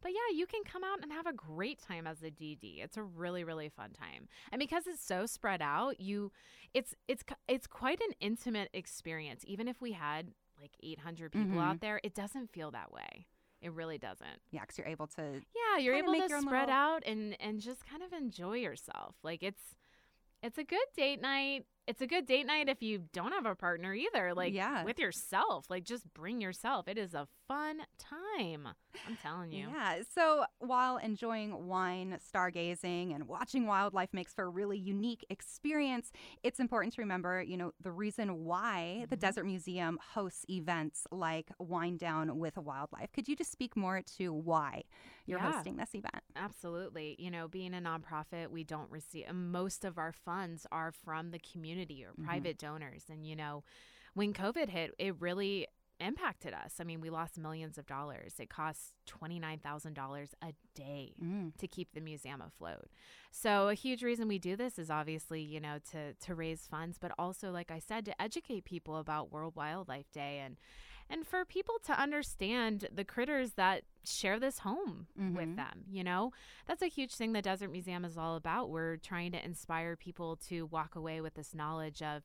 But 0.02 0.12
yeah, 0.12 0.36
you 0.36 0.46
can 0.46 0.62
come 0.64 0.82
out 0.84 1.00
and 1.02 1.12
have 1.12 1.26
a 1.26 1.32
great 1.32 1.80
time 1.80 2.06
as 2.06 2.22
a 2.22 2.30
DD. 2.30 2.82
It's 2.82 2.96
a 2.96 3.02
really 3.02 3.44
really 3.44 3.68
fun 3.68 3.90
time. 3.92 4.28
And 4.50 4.58
because 4.58 4.86
it's 4.86 5.04
so 5.04 5.26
spread 5.26 5.62
out, 5.62 6.00
you 6.00 6.32
it's 6.74 6.94
it's 7.08 7.22
it's 7.48 7.66
quite 7.66 8.00
an 8.00 8.14
intimate 8.20 8.68
experience. 8.74 9.44
Even 9.46 9.68
if 9.68 9.80
we 9.80 9.92
had 9.92 10.32
like 10.60 10.72
800 10.82 11.32
people 11.32 11.56
Mhm. 11.58 11.62
out 11.64 11.80
there, 11.80 12.00
it 12.04 12.14
doesn't 12.14 12.50
feel 12.52 12.70
that 12.72 12.92
way. 12.92 13.26
It 13.60 13.72
really 13.72 13.98
doesn't. 13.98 14.40
Yeah, 14.50 14.62
because 14.62 14.78
you're 14.78 14.88
able 14.88 15.06
to. 15.08 15.40
Yeah, 15.54 15.78
you're 15.78 15.94
able 15.94 16.12
make 16.12 16.28
to 16.28 16.40
spread 16.40 16.62
little- 16.68 16.74
out 16.74 17.02
and 17.06 17.40
and 17.40 17.60
just 17.60 17.86
kind 17.86 18.02
of 18.02 18.12
enjoy 18.12 18.56
yourself. 18.56 19.14
Like 19.22 19.42
it's 19.42 19.76
it's 20.42 20.58
a 20.58 20.64
good 20.64 20.86
date 20.96 21.20
night. 21.20 21.66
It's 21.86 22.00
a 22.00 22.06
good 22.06 22.26
date 22.26 22.46
night 22.46 22.68
if 22.68 22.80
you 22.80 23.02
don't 23.12 23.32
have 23.32 23.44
a 23.44 23.56
partner 23.56 23.92
either. 23.92 24.34
Like 24.34 24.54
Yeah. 24.54 24.84
with 24.84 24.98
yourself. 25.00 25.66
Like 25.68 25.82
just 25.84 26.12
bring 26.14 26.40
yourself. 26.40 26.86
It 26.86 26.96
is 26.96 27.12
a 27.12 27.26
fun 27.48 27.82
time. 27.98 28.68
I'm 29.08 29.16
telling 29.20 29.50
you. 29.50 29.68
Yeah. 29.68 30.02
So 30.14 30.44
while 30.60 30.98
enjoying 30.98 31.66
wine, 31.66 32.18
stargazing, 32.32 33.12
and 33.14 33.26
watching 33.26 33.66
wildlife 33.66 34.10
makes 34.12 34.32
for 34.32 34.44
a 34.44 34.48
really 34.48 34.78
unique 34.78 35.24
experience, 35.28 36.12
it's 36.44 36.60
important 36.60 36.94
to 36.94 37.02
remember, 37.02 37.42
you 37.42 37.56
know, 37.56 37.72
the 37.80 37.90
reason 37.90 38.44
why 38.44 39.06
the 39.10 39.16
Mhm. 39.16 39.20
Desert 39.20 39.44
Museum 39.44 39.98
hosts 40.14 40.44
events 40.48 41.06
like 41.10 41.50
Wine 41.58 41.96
Down 41.96 42.38
with 42.38 42.56
Wildlife. 42.58 43.10
Could 43.12 43.28
you 43.28 43.34
just 43.34 43.50
speak 43.50 43.76
more 43.76 44.02
to 44.18 44.32
why 44.32 44.84
you're 45.26 45.38
Yeah. 45.40 45.52
hosting 45.52 45.76
this 45.76 45.94
event? 45.94 46.22
Absolutely. 46.36 47.16
You 47.18 47.30
know, 47.30 47.48
being 47.48 47.74
a 47.74 47.80
nonprofit, 47.80 48.50
we 48.50 48.62
don't 48.62 48.90
receive 48.90 49.32
most 49.34 49.84
of 49.84 49.98
our 49.98 50.12
funds 50.12 50.66
are 50.70 50.92
from 50.92 51.30
the 51.32 51.38
community 51.40 51.71
or 51.78 52.12
Mhm. 52.18 52.24
private 52.24 52.58
donors. 52.58 53.08
And, 53.10 53.26
you 53.26 53.36
know, 53.36 53.64
when 54.14 54.32
COVID 54.32 54.68
hit, 54.68 54.94
it 54.98 55.20
really 55.20 55.66
impacted 56.00 56.52
us. 56.52 56.80
I 56.80 56.84
mean, 56.84 57.00
we 57.00 57.10
lost 57.10 57.38
millions 57.38 57.78
of 57.78 57.86
dollars. 57.86 58.40
It 58.40 58.50
costs 58.50 58.94
$29,000 59.06 60.34
a 60.42 60.52
day 60.74 61.14
Mm. 61.22 61.56
to 61.58 61.68
keep 61.68 61.92
the 61.92 62.00
museum 62.00 62.40
afloat. 62.40 62.88
So 63.30 63.68
a 63.68 63.74
huge 63.74 64.02
reason 64.02 64.28
we 64.28 64.38
do 64.38 64.56
this 64.56 64.78
is 64.78 64.90
obviously, 64.90 65.42
you 65.42 65.60
know, 65.60 65.78
to 65.92 66.14
to 66.14 66.34
raise 66.34 66.66
funds, 66.66 66.98
but 66.98 67.12
also 67.18 67.50
like 67.52 67.70
I 67.70 67.78
said 67.78 68.04
to 68.06 68.20
educate 68.20 68.64
people 68.64 68.96
about 68.96 69.30
World 69.30 69.54
Wildlife 69.56 70.10
Day 70.12 70.40
and 70.40 70.56
and 71.10 71.26
for 71.26 71.44
people 71.44 71.76
to 71.86 71.98
understand 71.98 72.88
the 72.94 73.04
critters 73.04 73.52
that 73.52 73.84
share 74.04 74.40
this 74.40 74.60
home 74.60 75.06
Mhm. 75.18 75.34
with 75.36 75.56
them, 75.56 75.84
you 75.88 76.02
know? 76.02 76.32
That's 76.66 76.82
a 76.82 76.86
huge 76.88 77.14
thing 77.14 77.32
the 77.32 77.42
Desert 77.42 77.70
Museum 77.70 78.04
is 78.04 78.18
all 78.18 78.36
about. 78.36 78.70
We're 78.70 78.96
trying 78.96 79.32
to 79.32 79.44
inspire 79.44 79.94
people 79.96 80.36
to 80.48 80.66
walk 80.66 80.96
away 80.96 81.20
with 81.20 81.34
this 81.34 81.54
knowledge 81.54 82.02
of 82.02 82.22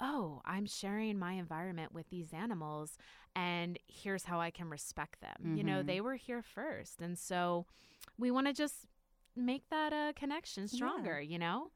oh, 0.00 0.42
I'm 0.44 0.66
sharing 0.66 1.20
my 1.20 1.34
environment 1.34 1.92
with 1.94 2.08
these 2.10 2.32
animals 2.32 2.98
and 3.36 3.78
here's 3.86 4.24
how 4.24 4.40
I 4.40 4.50
can 4.50 4.68
respect 4.68 5.20
them. 5.20 5.56
You 5.56 5.62
know, 5.62 5.82
Mhm. 5.82 5.86
they 5.86 6.00
were 6.00 6.16
here 6.16 6.42
first. 6.42 7.00
And 7.00 7.16
so 7.16 7.66
we 8.18 8.32
want 8.32 8.48
to 8.48 8.52
just 8.52 8.86
make 9.36 9.68
that 9.68 9.92
uh, 9.92 10.12
connection 10.16 10.66
stronger, 10.66 11.20
you 11.20 11.38
know? 11.38 11.70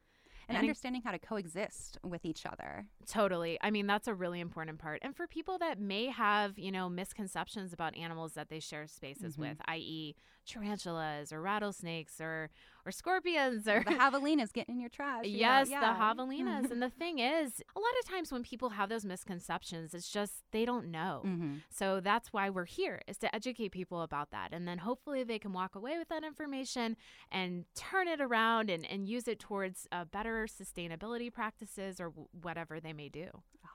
And 0.49 0.57
And 0.57 0.65
understanding 0.65 1.03
how 1.03 1.11
to 1.11 1.19
coexist 1.19 1.99
with 2.03 2.25
each 2.25 2.47
other. 2.47 2.87
Totally. 3.07 3.59
I 3.61 3.71
mean, 3.71 3.87
that's 3.87 4.09
a 4.09 4.15
really 4.15 4.41
important 4.41 4.79
part. 4.79 5.01
And 5.03 5.15
for 5.15 5.27
people 5.27 5.59
that 5.59 5.79
may 5.79 6.07
have, 6.07 6.59
you 6.59 6.73
know, 6.73 6.89
misconceptions 6.89 7.73
about 7.75 7.95
animals 7.97 8.33
that 8.33 8.49
they 8.49 8.59
share 8.59 8.87
spaces 8.87 9.37
Mhm. 9.37 9.41
with, 9.41 9.61
i.e., 9.67 10.15
tarantulas 10.49 11.33
or 11.33 11.41
rattlesnakes 11.41 12.21
or 12.21 12.51
or 12.87 12.91
scorpions 12.93 13.69
or 13.69 13.85
The 13.85 13.91
javelinas 13.91 14.51
getting 14.53 14.77
in 14.77 14.81
your 14.81 14.89
trash. 14.89 15.27
Yes, 15.27 15.69
Yeah. 15.69 15.81
the 15.81 15.87
javelinas. 16.01 16.71
and 16.71 16.81
the 16.81 16.89
thing 16.99 17.19
is, 17.19 17.63
a 17.77 17.79
lot 17.79 17.91
of 18.03 18.09
times 18.09 18.33
when 18.33 18.43
people 18.43 18.71
have 18.71 18.89
those 18.89 19.05
misconceptions, 19.05 19.93
it's 19.93 20.09
just 20.09 20.43
they 20.53 20.65
don't 20.65 20.91
know. 20.91 21.23
Mhm. 21.27 21.61
So 21.69 22.01
that's 22.01 22.33
why 22.33 22.49
we're 22.49 22.65
here 22.65 23.03
is 23.07 23.19
to 23.19 23.35
educate 23.35 23.73
people 23.73 24.01
about 24.01 24.31
that. 24.31 24.53
And 24.53 24.67
then 24.67 24.79
hopefully 24.79 25.23
they 25.23 25.39
can 25.39 25.53
walk 25.53 25.75
away 25.75 25.99
with 25.99 26.09
that 26.09 26.25
information 26.25 26.97
and 27.31 27.67
turn 27.75 28.09
it 28.09 28.21
around 28.23 28.71
and, 28.71 28.87
and 28.87 29.07
use 29.07 29.29
it 29.29 29.39
towards 29.39 29.87
uh, 29.93 30.07
better 30.07 30.47
sustainability 30.47 31.31
practices 31.31 32.01
or 32.01 32.07
w- 32.11 32.29
whatever 32.41 32.81
they 32.81 32.95
may 32.95 33.11
do. 33.11 33.29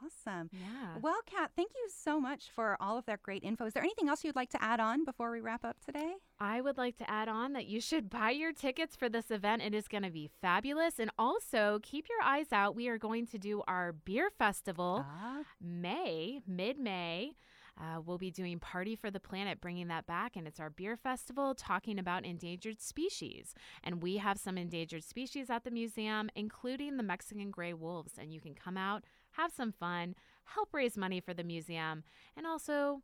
Awesome. 0.05 0.49
Yeah. 0.51 0.97
Well, 1.01 1.19
Kat, 1.25 1.51
thank 1.55 1.71
you 1.75 1.87
so 1.95 2.19
much 2.19 2.49
for 2.53 2.77
all 2.79 2.97
of 2.97 3.05
that 3.05 3.23
great 3.23 3.43
info. 3.43 3.65
Is 3.65 3.73
there 3.73 3.83
anything 3.83 4.09
else 4.09 4.23
you'd 4.23 4.35
like 4.35 4.49
to 4.51 4.63
add 4.63 4.79
on 4.79 5.05
before 5.05 5.31
we 5.31 5.39
wrap 5.41 5.63
up 5.63 5.77
today? 5.85 6.13
I 6.39 6.61
would 6.61 6.77
like 6.77 6.97
to 6.97 7.09
add 7.09 7.29
on 7.29 7.53
that 7.53 7.67
you 7.67 7.79
should 7.79 8.09
buy 8.09 8.31
your 8.31 8.51
tickets 8.53 8.95
for 8.95 9.09
this 9.09 9.31
event. 9.31 9.61
It 9.61 9.73
is 9.73 9.87
going 9.87 10.03
to 10.03 10.09
be 10.11 10.29
fabulous. 10.41 10.99
And 10.99 11.11
also 11.17 11.79
keep 11.83 12.07
your 12.09 12.21
eyes 12.27 12.51
out. 12.51 12.75
We 12.75 12.87
are 12.87 12.97
going 12.97 13.27
to 13.27 13.37
do 13.37 13.63
our 13.67 13.93
beer 13.93 14.29
festival 14.37 15.05
Ah, 15.07 15.43
May, 15.61 16.41
mid 16.47 16.77
May. 16.79 17.35
Uh, 17.75 17.99
we'll 18.05 18.19
be 18.19 18.29
doing 18.29 18.59
Party 18.59 18.95
for 18.95 19.09
the 19.09 19.19
Planet, 19.19 19.59
bringing 19.59 19.87
that 19.87 20.05
back. 20.05 20.35
And 20.35 20.47
it's 20.47 20.59
our 20.59 20.69
beer 20.69 20.95
festival 20.95 21.55
talking 21.55 21.97
about 21.97 22.23
endangered 22.23 22.79
species. 22.79 23.55
And 23.83 24.03
we 24.03 24.17
have 24.17 24.37
some 24.37 24.59
endangered 24.59 25.03
species 25.03 25.49
at 25.49 25.63
the 25.63 25.71
museum, 25.71 26.29
including 26.35 26.97
the 26.97 27.03
Mexican 27.03 27.49
gray 27.49 27.73
wolves. 27.73 28.13
And 28.19 28.31
you 28.31 28.39
can 28.39 28.53
come 28.53 28.77
out, 28.77 29.03
have 29.33 29.51
some 29.51 29.71
fun, 29.71 30.15
help 30.45 30.73
raise 30.73 30.97
money 30.97 31.19
for 31.19 31.33
the 31.33 31.43
museum, 31.43 32.03
and 32.35 32.45
also 32.47 33.01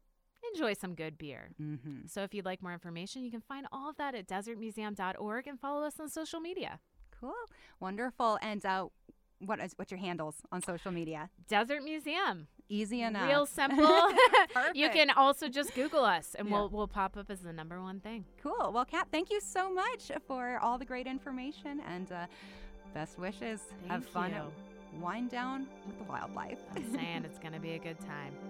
enjoy 0.54 0.74
some 0.74 0.96
good 0.96 1.18
beer. 1.18 1.52
mm-hmm. 1.62 2.08
So 2.08 2.24
if 2.24 2.34
you'd 2.34 2.46
like 2.46 2.62
more 2.64 2.74
information, 2.74 3.24
you 3.24 3.32
can 3.32 3.42
find 3.42 3.68
all 3.72 3.90
of 3.90 3.98
that 3.98 4.16
at 4.16 4.28
desertmuseum.org 4.28 5.48
and 5.48 5.60
follow 5.60 5.84
us 5.86 6.00
on 6.00 6.10
social 6.10 6.40
media. 6.40 6.80
Cool. 7.20 7.34
Wonderful. 7.82 8.40
And 8.42 8.66
uh, 8.66 8.88
what 9.40 9.60
is 9.60 9.74
what's 9.76 9.92
your 9.92 10.00
handles 10.00 10.38
on 10.52 10.62
social 10.62 10.92
media? 10.92 11.30
Desert 11.50 11.84
Museum. 11.84 12.48
Easy 12.70 13.02
enough. 13.02 13.28
Real 13.28 13.46
simple. 13.60 13.86
you 14.74 14.90
can 14.90 15.10
also 15.10 15.50
just 15.50 15.74
Google 15.76 16.06
us 16.06 16.36
and 16.38 16.48
Yeah. 16.48 16.54
we'll 16.56 16.70
we'll 16.70 16.88
pop 16.88 17.18
up 17.18 17.30
as 17.30 17.40
the 17.42 17.52
number 17.52 17.82
one 17.82 18.00
thing. 18.00 18.24
Cool. 18.42 18.72
Well, 18.74 18.86
Kat, 18.86 19.08
thank 19.12 19.30
you 19.32 19.42
so 19.42 19.74
much 19.74 20.12
for 20.28 20.60
all 20.62 20.78
the 20.78 20.86
great 20.86 21.08
information 21.08 21.82
and 21.82 22.10
uh, 22.12 22.26
best 22.94 23.20
wishes. 23.20 23.60
Have 23.90 24.06
fun. 24.06 24.32
you. 24.32 24.69
Wind 25.02 25.30
down 25.30 25.68
with 25.86 25.98
the 25.98 26.04
wildlife. 26.04 26.60
I'm 26.76 26.94
saying 26.94 27.24
it's 27.26 27.40
gonna 27.40 27.60
be 27.60 27.72
a 27.72 27.80
good 27.80 28.00
time. 28.00 28.34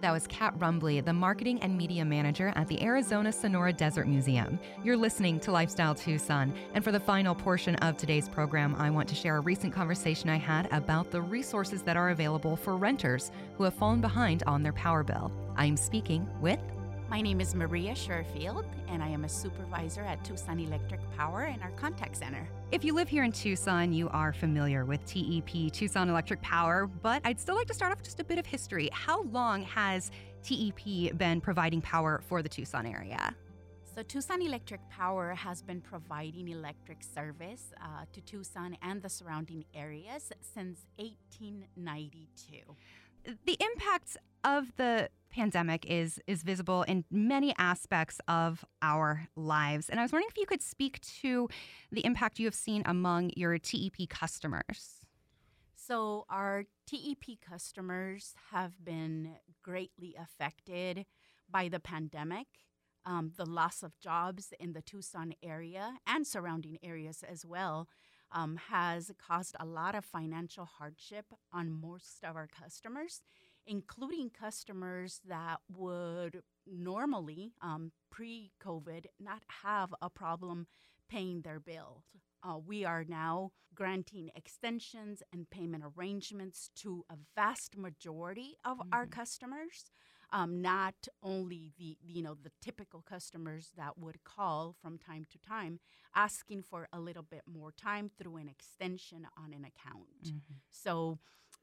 That 0.00 0.12
was 0.12 0.26
Kat 0.28 0.58
Rumley, 0.58 1.04
the 1.04 1.12
marketing 1.12 1.60
and 1.60 1.76
media 1.76 2.06
manager 2.06 2.54
at 2.56 2.68
the 2.68 2.82
Arizona 2.82 3.30
Sonora 3.30 3.72
Desert 3.72 4.08
Museum. 4.08 4.58
You're 4.82 4.96
listening 4.96 5.38
to 5.40 5.52
Lifestyle 5.52 5.94
Tucson. 5.94 6.54
And 6.72 6.82
for 6.82 6.90
the 6.90 7.00
final 7.00 7.34
portion 7.34 7.74
of 7.76 7.98
today's 7.98 8.26
program, 8.26 8.74
I 8.76 8.88
want 8.88 9.10
to 9.10 9.14
share 9.14 9.36
a 9.36 9.40
recent 9.40 9.74
conversation 9.74 10.30
I 10.30 10.36
had 10.38 10.68
about 10.72 11.10
the 11.10 11.20
resources 11.20 11.82
that 11.82 11.98
are 11.98 12.10
available 12.10 12.56
for 12.56 12.78
renters 12.78 13.30
who 13.58 13.64
have 13.64 13.74
fallen 13.74 14.00
behind 14.00 14.42
on 14.46 14.62
their 14.62 14.72
power 14.72 15.02
bill. 15.02 15.30
I'm 15.56 15.76
speaking 15.76 16.26
with 16.40 16.60
my 17.10 17.20
name 17.20 17.40
is 17.40 17.56
Maria 17.56 17.90
Sherfield, 17.90 18.64
and 18.86 19.02
I 19.02 19.08
am 19.08 19.24
a 19.24 19.28
supervisor 19.28 20.02
at 20.02 20.24
Tucson 20.24 20.60
Electric 20.60 21.00
Power 21.16 21.46
in 21.46 21.60
our 21.60 21.72
contact 21.72 22.16
center. 22.16 22.48
If 22.70 22.84
you 22.84 22.94
live 22.94 23.08
here 23.08 23.24
in 23.24 23.32
Tucson, 23.32 23.92
you 23.92 24.08
are 24.10 24.32
familiar 24.32 24.84
with 24.84 25.04
TEP, 25.06 25.72
Tucson 25.72 26.08
Electric 26.08 26.40
Power, 26.40 26.86
but 26.86 27.20
I'd 27.24 27.40
still 27.40 27.56
like 27.56 27.66
to 27.66 27.74
start 27.74 27.90
off 27.90 28.00
just 28.04 28.20
a 28.20 28.24
bit 28.24 28.38
of 28.38 28.46
history. 28.46 28.88
How 28.92 29.22
long 29.24 29.64
has 29.64 30.12
TEP 30.44 31.18
been 31.18 31.40
providing 31.40 31.80
power 31.80 32.22
for 32.28 32.42
the 32.42 32.48
Tucson 32.48 32.86
area? 32.86 33.34
So, 33.92 34.04
Tucson 34.04 34.40
Electric 34.40 34.80
Power 34.88 35.34
has 35.34 35.62
been 35.62 35.80
providing 35.80 36.46
electric 36.46 37.02
service 37.02 37.72
uh, 37.82 38.04
to 38.12 38.20
Tucson 38.20 38.76
and 38.82 39.02
the 39.02 39.08
surrounding 39.08 39.64
areas 39.74 40.30
since 40.54 40.86
1892 40.98 42.76
the 43.24 43.56
impact 43.60 44.16
of 44.44 44.76
the 44.76 45.08
pandemic 45.30 45.86
is 45.86 46.20
is 46.26 46.42
visible 46.42 46.82
in 46.82 47.04
many 47.10 47.54
aspects 47.56 48.20
of 48.26 48.64
our 48.82 49.28
lives. 49.36 49.88
And 49.88 50.00
i 50.00 50.02
was 50.02 50.12
wondering 50.12 50.28
if 50.30 50.38
you 50.38 50.46
could 50.46 50.62
speak 50.62 51.00
to 51.22 51.48
the 51.92 52.04
impact 52.04 52.38
you 52.38 52.46
have 52.46 52.54
seen 52.54 52.82
among 52.84 53.30
your 53.36 53.56
tep 53.58 53.96
customers. 54.08 55.00
So 55.74 56.24
our 56.28 56.64
tep 56.86 57.24
customers 57.48 58.34
have 58.50 58.84
been 58.84 59.36
greatly 59.62 60.16
affected 60.18 61.06
by 61.48 61.68
the 61.68 61.80
pandemic 61.80 62.46
um, 63.04 63.32
the 63.36 63.46
loss 63.46 63.82
of 63.82 63.98
jobs 63.98 64.52
in 64.58 64.72
the 64.72 64.82
tucson 64.82 65.34
area 65.42 65.94
and 66.06 66.26
surrounding 66.26 66.78
areas 66.82 67.24
as 67.28 67.44
well 67.46 67.88
um, 68.32 68.56
has 68.70 69.10
caused 69.24 69.56
a 69.58 69.64
lot 69.64 69.94
of 69.94 70.04
financial 70.04 70.64
hardship 70.64 71.26
on 71.52 71.70
most 71.70 72.24
of 72.24 72.36
our 72.36 72.48
customers, 72.48 73.22
including 73.66 74.30
customers 74.30 75.20
that 75.26 75.58
would 75.72 76.42
normally, 76.66 77.52
um, 77.62 77.92
pre 78.10 78.52
COVID, 78.64 79.06
not 79.18 79.42
have 79.62 79.94
a 80.00 80.10
problem 80.10 80.66
paying 81.08 81.42
their 81.42 81.60
bills. 81.60 82.04
Uh, 82.42 82.56
we 82.58 82.84
are 82.84 83.04
now 83.06 83.50
granting 83.74 84.30
extensions 84.34 85.22
and 85.32 85.50
payment 85.50 85.84
arrangements 85.96 86.70
to 86.76 87.04
a 87.10 87.14
vast 87.34 87.76
majority 87.76 88.56
of 88.64 88.78
mm-hmm. 88.78 88.88
our 88.92 89.06
customers 89.06 89.90
um, 90.32 90.62
not 90.62 91.08
only 91.22 91.72
the 91.78 91.96
you 92.06 92.22
know 92.22 92.36
the 92.40 92.52
typical 92.60 93.02
customers 93.02 93.72
that 93.76 93.98
would 93.98 94.22
call 94.24 94.74
from 94.80 94.98
time 94.98 95.26
to 95.30 95.38
time 95.38 95.80
asking 96.14 96.62
for 96.62 96.88
a 96.92 97.00
little 97.00 97.22
bit 97.22 97.42
more 97.46 97.72
time 97.72 98.10
through 98.18 98.36
an 98.36 98.48
extension 98.48 99.26
on 99.36 99.52
an 99.52 99.64
account. 99.64 100.24
Mm-hmm. 100.24 100.54
So 100.70 101.18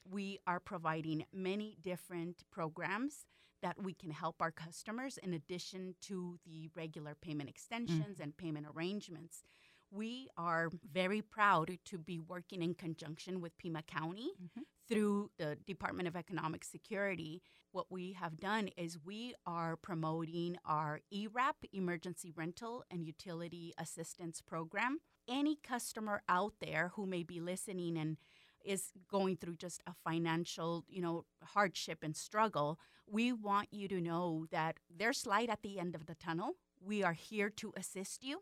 we 0.10 0.40
are 0.48 0.60
providing 0.60 1.26
many 1.34 1.78
different 1.82 2.44
programs 2.52 3.26
that 3.62 3.82
we 3.82 3.94
can 3.94 4.12
help 4.12 4.42
our 4.42 4.52
customers 4.52 5.18
in 5.18 5.34
addition 5.34 5.96
to 6.02 6.38
the 6.46 6.70
regular 6.76 7.16
payment 7.16 7.50
extensions 7.50 8.16
mm-hmm. 8.16 8.24
and 8.24 8.38
payment 8.38 8.68
arrangements. 8.76 9.44
We 9.90 10.30
are 10.38 10.70
very 10.92 11.22
proud 11.22 11.78
to 11.86 11.98
be 11.98 12.20
working 12.20 12.62
in 12.62 12.76
conjunction 12.76 13.42
with 13.42 13.58
Pima 13.58 13.82
County 13.84 14.32
mm-hmm. 14.42 14.62
Through 14.88 15.32
the 15.38 15.58
Department 15.66 16.08
of 16.08 16.16
Economic 16.16 16.64
Security. 16.64 17.42
What 17.72 17.92
we 17.92 18.14
have 18.14 18.40
done 18.40 18.70
is 18.78 18.98
we 19.04 19.36
are 19.46 19.76
promoting 19.76 20.58
our 20.66 21.02
ERAP, 21.12 21.56
Emergency 21.74 22.32
Rental 22.36 22.84
and 22.90 23.06
Utility 23.06 23.74
Assistance 23.78 24.42
Program. 24.42 25.00
Any 25.28 25.58
customer 25.58 26.22
out 26.30 26.54
there 26.62 26.92
who 26.96 27.06
may 27.06 27.24
be 27.24 27.40
listening 27.40 27.98
and 27.98 28.18
is 28.64 28.92
going 29.10 29.38
through 29.38 29.56
just 29.58 29.82
a 29.86 29.94
financial, 30.04 30.86
you 30.90 31.02
know, 31.02 31.26
hardship 31.44 32.00
and 32.02 32.16
struggle, 32.16 32.80
we 33.10 33.32
want 33.32 33.68
you 33.72 33.88
to 33.88 34.02
know 34.02 34.46
that 34.52 34.78
there's 34.96 35.26
light 35.26 35.50
at 35.50 35.62
the 35.62 35.80
end 35.80 35.96
of 35.96 36.06
the 36.06 36.16
tunnel. 36.16 36.56
We 36.82 37.04
are 37.04 37.14
here 37.14 37.50
to 37.50 37.74
assist 37.76 38.24
you 38.24 38.42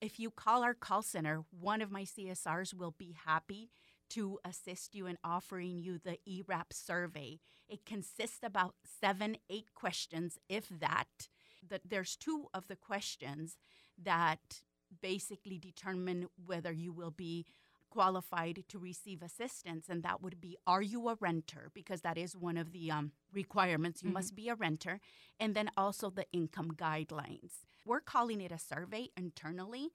if 0.00 0.18
you 0.18 0.30
call 0.30 0.62
our 0.62 0.74
call 0.74 1.02
center, 1.02 1.44
one 1.50 1.82
of 1.82 1.90
my 1.90 2.02
CSRs 2.02 2.74
will 2.74 2.94
be 2.96 3.16
happy 3.26 3.70
to 4.10 4.38
assist 4.44 4.94
you 4.94 5.06
in 5.06 5.18
offering 5.22 5.78
you 5.78 5.98
the 5.98 6.18
ERAP 6.26 6.72
survey. 6.72 7.38
It 7.68 7.84
consists 7.84 8.40
about 8.42 8.74
seven, 9.00 9.36
eight 9.50 9.74
questions, 9.74 10.38
if 10.48 10.68
that. 10.68 11.28
That 11.68 11.82
there's 11.84 12.16
two 12.16 12.46
of 12.54 12.68
the 12.68 12.76
questions 12.76 13.56
that 14.02 14.62
basically 15.02 15.58
determine 15.58 16.28
whether 16.46 16.72
you 16.72 16.92
will 16.92 17.10
be 17.10 17.46
qualified 17.90 18.64
to 18.68 18.78
receive 18.78 19.22
assistance, 19.22 19.86
and 19.88 20.02
that 20.02 20.22
would 20.22 20.40
be 20.40 20.56
Are 20.66 20.82
you 20.82 21.08
a 21.08 21.16
renter? 21.20 21.70
Because 21.74 22.02
that 22.02 22.18
is 22.18 22.36
one 22.36 22.56
of 22.56 22.72
the 22.72 22.90
um, 22.90 23.12
requirements. 23.32 24.02
You 24.02 24.08
mm-hmm. 24.08 24.14
must 24.14 24.36
be 24.36 24.48
a 24.48 24.54
renter. 24.54 25.00
And 25.40 25.54
then 25.54 25.70
also 25.76 26.10
the 26.10 26.26
income 26.32 26.72
guidelines. 26.72 27.64
We're 27.84 28.00
calling 28.00 28.40
it 28.40 28.52
a 28.52 28.58
survey 28.58 29.08
internally 29.16 29.90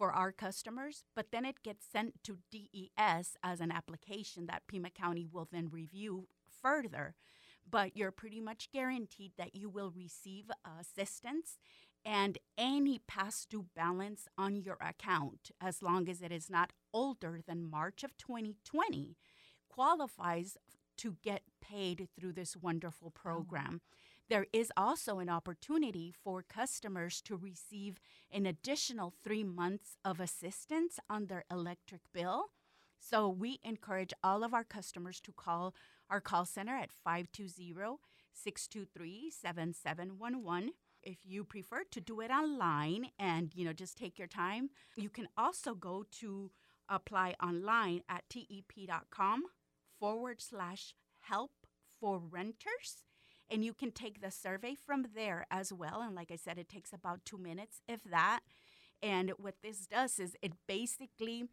for 0.00 0.12
our 0.12 0.32
customers, 0.32 1.04
but 1.14 1.26
then 1.30 1.44
it 1.44 1.62
gets 1.62 1.84
sent 1.84 2.24
to 2.24 2.38
DES 2.50 3.36
as 3.42 3.60
an 3.60 3.70
application 3.70 4.46
that 4.46 4.66
Pima 4.66 4.88
County 4.88 5.26
will 5.30 5.46
then 5.52 5.68
review 5.70 6.26
further. 6.62 7.14
But 7.70 7.98
you're 7.98 8.10
pretty 8.10 8.40
much 8.40 8.70
guaranteed 8.72 9.32
that 9.36 9.54
you 9.54 9.68
will 9.68 9.92
receive 9.94 10.46
assistance 10.80 11.58
and 12.02 12.38
any 12.56 12.98
past 13.06 13.50
due 13.50 13.66
balance 13.76 14.26
on 14.38 14.56
your 14.56 14.78
account, 14.80 15.50
as 15.60 15.82
long 15.82 16.08
as 16.08 16.22
it 16.22 16.32
is 16.32 16.48
not 16.48 16.72
older 16.94 17.40
than 17.46 17.68
March 17.70 18.02
of 18.02 18.16
2020, 18.16 19.18
qualifies 19.68 20.56
to 20.96 21.18
get 21.22 21.42
paid 21.60 22.08
through 22.18 22.32
this 22.32 22.56
wonderful 22.56 23.10
program. 23.10 23.82
Oh. 23.82 24.09
There 24.30 24.46
is 24.52 24.70
also 24.76 25.18
an 25.18 25.28
opportunity 25.28 26.14
for 26.22 26.44
customers 26.44 27.20
to 27.22 27.36
receive 27.36 27.98
an 28.30 28.46
additional 28.46 29.12
three 29.24 29.42
months 29.42 29.96
of 30.04 30.20
assistance 30.20 31.00
on 31.10 31.26
their 31.26 31.44
electric 31.50 32.02
bill. 32.14 32.50
So 33.00 33.28
we 33.28 33.58
encourage 33.64 34.12
all 34.22 34.44
of 34.44 34.54
our 34.54 34.62
customers 34.62 35.20
to 35.22 35.32
call 35.32 35.74
our 36.08 36.20
call 36.20 36.44
center 36.44 36.76
at 36.76 36.92
520 36.92 37.98
623 38.32 39.30
7711 39.30 40.70
if 41.02 41.18
you 41.24 41.42
prefer 41.42 41.82
to 41.90 42.00
do 42.00 42.20
it 42.20 42.30
online 42.30 43.06
and 43.18 43.52
you 43.54 43.64
know 43.64 43.72
just 43.72 43.98
take 43.98 44.18
your 44.18 44.28
time 44.28 44.70
you 44.96 45.10
can 45.10 45.26
also 45.36 45.74
go 45.74 46.04
to 46.20 46.50
apply 46.88 47.34
online 47.42 48.02
at 48.08 48.22
tep.com 48.30 49.42
forward 49.98 50.40
slash 50.40 50.94
help 51.20 51.50
for 51.98 52.18
renters 52.18 53.04
and 53.50 53.64
you 53.64 53.74
can 53.74 53.90
take 53.90 54.20
the 54.20 54.30
survey 54.30 54.74
from 54.74 55.06
there 55.14 55.46
as 55.50 55.72
well 55.72 56.02
and 56.02 56.14
like 56.14 56.30
i 56.30 56.36
said 56.36 56.58
it 56.58 56.68
takes 56.68 56.92
about 56.92 57.24
two 57.24 57.38
minutes 57.38 57.80
if 57.88 58.02
that 58.04 58.40
and 59.02 59.32
what 59.38 59.54
this 59.62 59.86
does 59.86 60.18
is 60.18 60.36
it 60.42 60.52
basically 60.66 61.44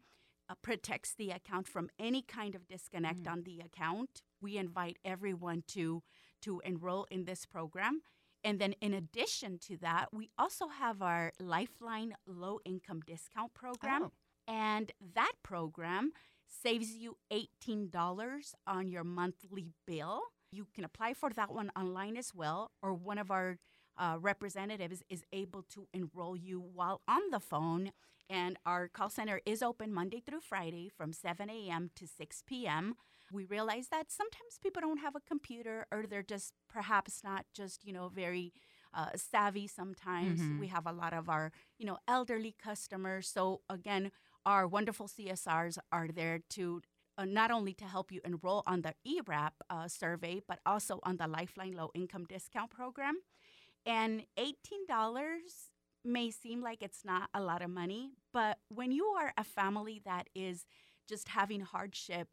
uh, 0.50 0.54
protects 0.62 1.14
the 1.14 1.30
account 1.30 1.66
from 1.66 1.90
any 1.98 2.22
kind 2.22 2.54
of 2.54 2.66
disconnect 2.66 3.24
mm. 3.24 3.32
on 3.32 3.42
the 3.42 3.60
account 3.60 4.22
we 4.40 4.56
invite 4.56 4.98
everyone 5.04 5.62
to 5.66 6.02
to 6.40 6.60
enroll 6.64 7.06
in 7.10 7.24
this 7.24 7.44
program 7.44 8.00
and 8.44 8.60
then, 8.60 8.74
in 8.80 8.94
addition 8.94 9.58
to 9.66 9.76
that, 9.78 10.06
we 10.12 10.30
also 10.38 10.68
have 10.68 11.02
our 11.02 11.32
Lifeline 11.40 12.14
Low 12.26 12.60
Income 12.64 13.00
Discount 13.06 13.52
Program. 13.52 14.04
Oh. 14.04 14.12
And 14.46 14.92
that 15.14 15.32
program 15.42 16.12
saves 16.46 16.92
you 16.92 17.18
$18 17.30 18.54
on 18.66 18.88
your 18.88 19.04
monthly 19.04 19.72
bill. 19.86 20.22
You 20.50 20.66
can 20.74 20.84
apply 20.84 21.14
for 21.14 21.30
that 21.30 21.52
one 21.52 21.70
online 21.76 22.16
as 22.16 22.34
well, 22.34 22.70
or 22.82 22.94
one 22.94 23.18
of 23.18 23.30
our 23.30 23.58
uh, 23.98 24.16
representatives 24.20 25.02
is 25.08 25.22
able 25.32 25.62
to 25.74 25.88
enroll 25.92 26.36
you 26.36 26.60
while 26.60 27.02
on 27.08 27.30
the 27.30 27.40
phone. 27.40 27.92
And 28.30 28.58
our 28.66 28.88
call 28.88 29.08
center 29.10 29.40
is 29.46 29.62
open 29.62 29.92
Monday 29.92 30.22
through 30.24 30.40
Friday 30.40 30.90
from 30.94 31.12
7 31.12 31.48
a.m. 31.48 31.90
to 31.96 32.06
6 32.06 32.42
p.m. 32.46 32.94
We 33.32 33.44
realize 33.44 33.88
that 33.88 34.10
sometimes 34.10 34.58
people 34.62 34.80
don't 34.80 34.98
have 34.98 35.16
a 35.16 35.20
computer 35.20 35.86
or 35.90 36.04
they're 36.06 36.22
just 36.22 36.52
perhaps 36.68 37.22
not 37.24 37.46
just, 37.54 37.84
you 37.84 37.92
know, 37.92 38.08
very 38.08 38.52
uh, 38.94 39.10
savvy 39.16 39.66
sometimes. 39.66 40.40
Mm-hmm. 40.40 40.60
We 40.60 40.68
have 40.68 40.86
a 40.86 40.92
lot 40.92 41.12
of 41.12 41.28
our, 41.28 41.52
you 41.78 41.86
know, 41.86 41.98
elderly 42.06 42.54
customers. 42.62 43.28
So 43.28 43.60
again, 43.68 44.10
our 44.46 44.66
wonderful 44.66 45.08
CSRs 45.08 45.78
are 45.92 46.08
there 46.08 46.40
to 46.50 46.82
uh, 47.18 47.24
not 47.24 47.50
only 47.50 47.74
to 47.74 47.84
help 47.84 48.12
you 48.12 48.20
enroll 48.24 48.62
on 48.66 48.82
the 48.82 48.94
ERAP 49.04 49.54
uh, 49.68 49.88
survey, 49.88 50.40
but 50.46 50.60
also 50.64 51.00
on 51.02 51.16
the 51.16 51.26
Lifeline 51.26 51.72
Low 51.72 51.90
Income 51.94 52.26
Discount 52.26 52.70
Program. 52.70 53.16
And 53.84 54.22
$18 54.38 54.54
may 56.04 56.30
seem 56.30 56.62
like 56.62 56.82
it's 56.82 57.04
not 57.04 57.28
a 57.34 57.42
lot 57.42 57.60
of 57.60 57.70
money, 57.70 58.12
but 58.32 58.58
when 58.68 58.92
you 58.92 59.06
are 59.06 59.32
a 59.36 59.44
family 59.44 60.00
that 60.04 60.28
is 60.34 60.64
just 61.08 61.28
having 61.28 61.60
hardship 61.60 62.28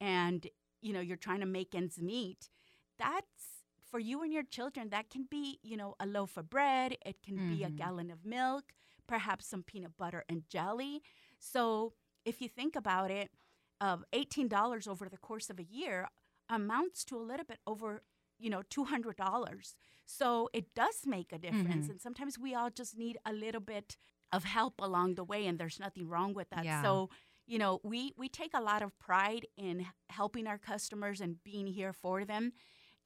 and 0.00 0.46
you 0.82 0.92
know 0.92 1.00
you're 1.00 1.16
trying 1.16 1.40
to 1.40 1.46
make 1.46 1.74
ends 1.74 1.98
meet, 2.00 2.50
that's 2.98 3.56
for 3.90 3.98
you 3.98 4.22
and 4.22 4.32
your 4.32 4.42
children, 4.42 4.90
that 4.90 5.08
can 5.08 5.26
be, 5.30 5.58
you 5.62 5.76
know, 5.76 5.94
a 6.00 6.06
loaf 6.06 6.36
of 6.36 6.50
bread, 6.50 6.96
it 7.06 7.22
can 7.22 7.36
mm-hmm. 7.36 7.56
be 7.56 7.62
a 7.62 7.68
mm-hmm. 7.68 7.76
gallon 7.76 8.10
of 8.10 8.26
milk, 8.26 8.64
perhaps 9.06 9.46
some 9.46 9.62
peanut 9.62 9.96
butter 9.96 10.24
and 10.28 10.42
jelly. 10.50 11.00
So 11.38 11.94
if 12.24 12.42
you 12.42 12.48
think 12.48 12.76
about 12.76 13.10
it, 13.10 13.30
of 13.80 14.04
$18 14.12 14.88
over 14.88 15.08
the 15.08 15.16
course 15.16 15.50
of 15.50 15.58
a 15.58 15.64
year 15.64 16.08
amounts 16.48 17.04
to 17.04 17.16
a 17.16 17.18
little 17.22 17.44
bit 17.44 17.58
over 17.66 18.02
you 18.38 18.50
know 18.50 18.62
$200 18.70 19.74
so 20.04 20.48
it 20.52 20.74
does 20.74 21.02
make 21.06 21.32
a 21.32 21.38
difference 21.38 21.84
mm-hmm. 21.84 21.92
and 21.92 22.00
sometimes 22.00 22.38
we 22.38 22.54
all 22.54 22.70
just 22.70 22.96
need 22.96 23.18
a 23.24 23.32
little 23.32 23.60
bit 23.60 23.96
of 24.32 24.44
help 24.44 24.74
along 24.80 25.14
the 25.14 25.24
way 25.24 25.46
and 25.46 25.58
there's 25.58 25.80
nothing 25.80 26.08
wrong 26.08 26.34
with 26.34 26.48
that 26.50 26.64
yeah. 26.64 26.82
so 26.82 27.08
you 27.46 27.58
know 27.58 27.80
we 27.82 28.12
we 28.16 28.28
take 28.28 28.52
a 28.54 28.60
lot 28.60 28.82
of 28.82 28.96
pride 28.98 29.46
in 29.56 29.86
helping 30.10 30.46
our 30.46 30.58
customers 30.58 31.20
and 31.20 31.42
being 31.44 31.66
here 31.66 31.92
for 31.92 32.24
them 32.24 32.52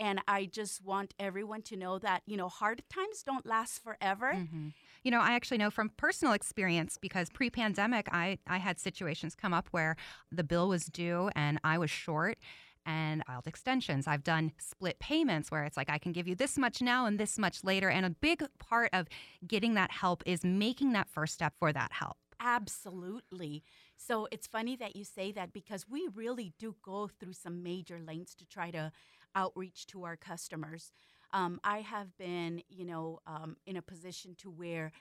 and 0.01 0.21
i 0.27 0.45
just 0.47 0.85
want 0.85 1.15
everyone 1.19 1.63
to 1.63 1.77
know 1.77 1.99
that 1.99 2.23
you 2.27 2.37
know 2.37 2.49
hard 2.49 2.83
times 2.93 3.23
don't 3.23 3.47
last 3.47 3.83
forever 3.83 4.33
mm-hmm. 4.35 4.69
you 5.05 5.11
know 5.11 5.21
i 5.21 5.33
actually 5.33 5.59
know 5.59 5.71
from 5.71 5.91
personal 5.97 6.33
experience 6.33 6.99
because 7.01 7.29
pre-pandemic 7.31 8.09
i 8.11 8.39
i 8.49 8.59
had 8.59 8.81
situations 8.81 9.37
come 9.37 9.55
up 9.55 9.69
where 9.71 9.95
the 10.33 10.43
bill 10.43 10.69
was 10.69 10.87
due 10.87 11.31
and 11.37 11.61
i 11.63 11.79
was 11.79 11.91
short 11.91 12.39
and 12.87 13.23
filed 13.27 13.47
extensions. 13.47 14.07
I've 14.07 14.25
done 14.25 14.53
split 14.59 14.99
payments 14.99 15.51
where 15.51 15.65
it's 15.65 15.77
like 15.77 15.91
I 15.91 15.99
can 15.99 16.13
give 16.13 16.27
you 16.27 16.35
this 16.35 16.57
much 16.57 16.81
now 16.81 17.07
and 17.07 17.21
this 17.21 17.39
much 17.39 17.63
later. 17.63 17.91
And 17.91 18.07
a 18.07 18.11
big 18.11 18.43
part 18.59 18.91
of 18.93 19.07
getting 19.47 19.75
that 19.75 19.91
help 19.91 20.23
is 20.27 20.45
making 20.45 20.93
that 20.95 21.09
first 21.09 21.35
step 21.35 21.55
for 21.59 21.73
that 21.73 21.93
help. 21.93 22.17
Absolutely. 22.41 23.63
So 23.97 24.27
it's 24.33 24.47
funny 24.47 24.75
that 24.77 24.97
you 24.97 25.05
say 25.05 25.31
that 25.33 25.53
because 25.53 25.87
we 25.89 26.09
really 26.15 26.55
do 26.59 26.75
go 26.83 27.07
through 27.07 27.35
some 27.35 27.63
major 27.63 28.01
lengths 28.05 28.35
to 28.37 28.47
try 28.47 28.71
to 28.71 28.93
outreach 29.35 29.87
to 29.89 30.05
our 30.05 30.17
customers. 30.17 30.93
Um, 31.33 31.61
I 31.63 31.79
have 31.79 32.17
been, 32.17 32.63
you 32.69 32.85
know, 32.85 33.21
um, 33.27 33.57
in 33.67 33.77
a 33.77 33.83
position 33.83 34.35
to 34.39 34.51
where 34.51 34.93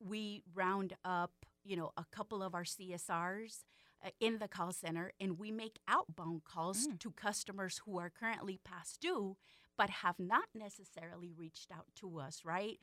we 0.00 0.42
round 0.54 0.94
up, 1.04 1.32
you 1.64 1.76
know, 1.76 1.92
a 1.96 2.04
couple 2.12 2.42
of 2.42 2.54
our 2.54 2.64
CSRs 2.64 3.64
uh, 4.04 4.10
in 4.20 4.38
the 4.38 4.48
call 4.48 4.72
center 4.72 5.12
and 5.20 5.38
we 5.38 5.50
make 5.50 5.80
outbound 5.88 6.44
calls 6.44 6.86
mm. 6.86 6.98
to 7.00 7.10
customers 7.10 7.80
who 7.84 7.98
are 7.98 8.10
currently 8.10 8.60
past 8.64 9.00
due 9.00 9.36
but 9.76 9.90
have 9.90 10.18
not 10.18 10.46
necessarily 10.54 11.32
reached 11.36 11.70
out 11.70 11.86
to 11.94 12.18
us, 12.18 12.42
right? 12.44 12.78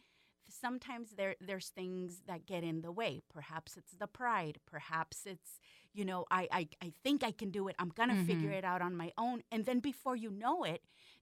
sometimes 0.50 1.12
there 1.12 1.36
there's 1.40 1.70
things 1.70 2.22
that 2.28 2.46
get 2.46 2.64
in 2.64 2.82
the 2.82 2.92
way. 2.92 3.22
Perhaps 3.34 3.78
it's 3.78 3.94
the 3.94 4.08
pride. 4.08 4.60
Perhaps 4.66 5.26
it's 5.26 5.60
you 5.96 6.06
know 6.06 6.26
I 6.30 6.48
I, 6.52 6.68
I 6.82 6.94
think 7.04 7.24
I 7.24 7.32
can 7.32 7.50
do 7.50 7.68
it. 7.68 7.76
I'm 7.80 7.90
gonna 7.90 8.14
mm-hmm. 8.14 8.26
figure 8.26 8.52
it 8.52 8.64
out 8.64 8.82
on 8.82 8.96
my 8.96 9.12
own. 9.18 9.44
And 9.52 9.66
then 9.66 9.80
before 9.80 10.16
you 10.16 10.30
know 10.30 10.64
it, 10.64 10.82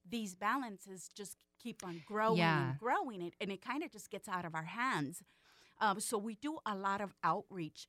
these 0.10 0.36
balances 0.36 1.10
just 1.16 1.38
keep 1.62 1.84
on 1.86 2.02
growing 2.06 2.40
yeah. 2.40 2.70
and 2.70 2.80
growing. 2.80 3.22
It 3.22 3.34
and 3.40 3.52
it 3.52 3.62
kind 3.62 3.84
of 3.84 3.92
just 3.92 4.10
gets 4.10 4.28
out 4.28 4.46
of 4.46 4.56
our 4.56 4.64
hands. 4.64 5.24
Um, 5.80 6.00
so 6.00 6.18
we 6.18 6.36
do 6.36 6.60
a 6.66 6.76
lot 6.76 7.02
of 7.02 7.14
outreach. 7.24 7.88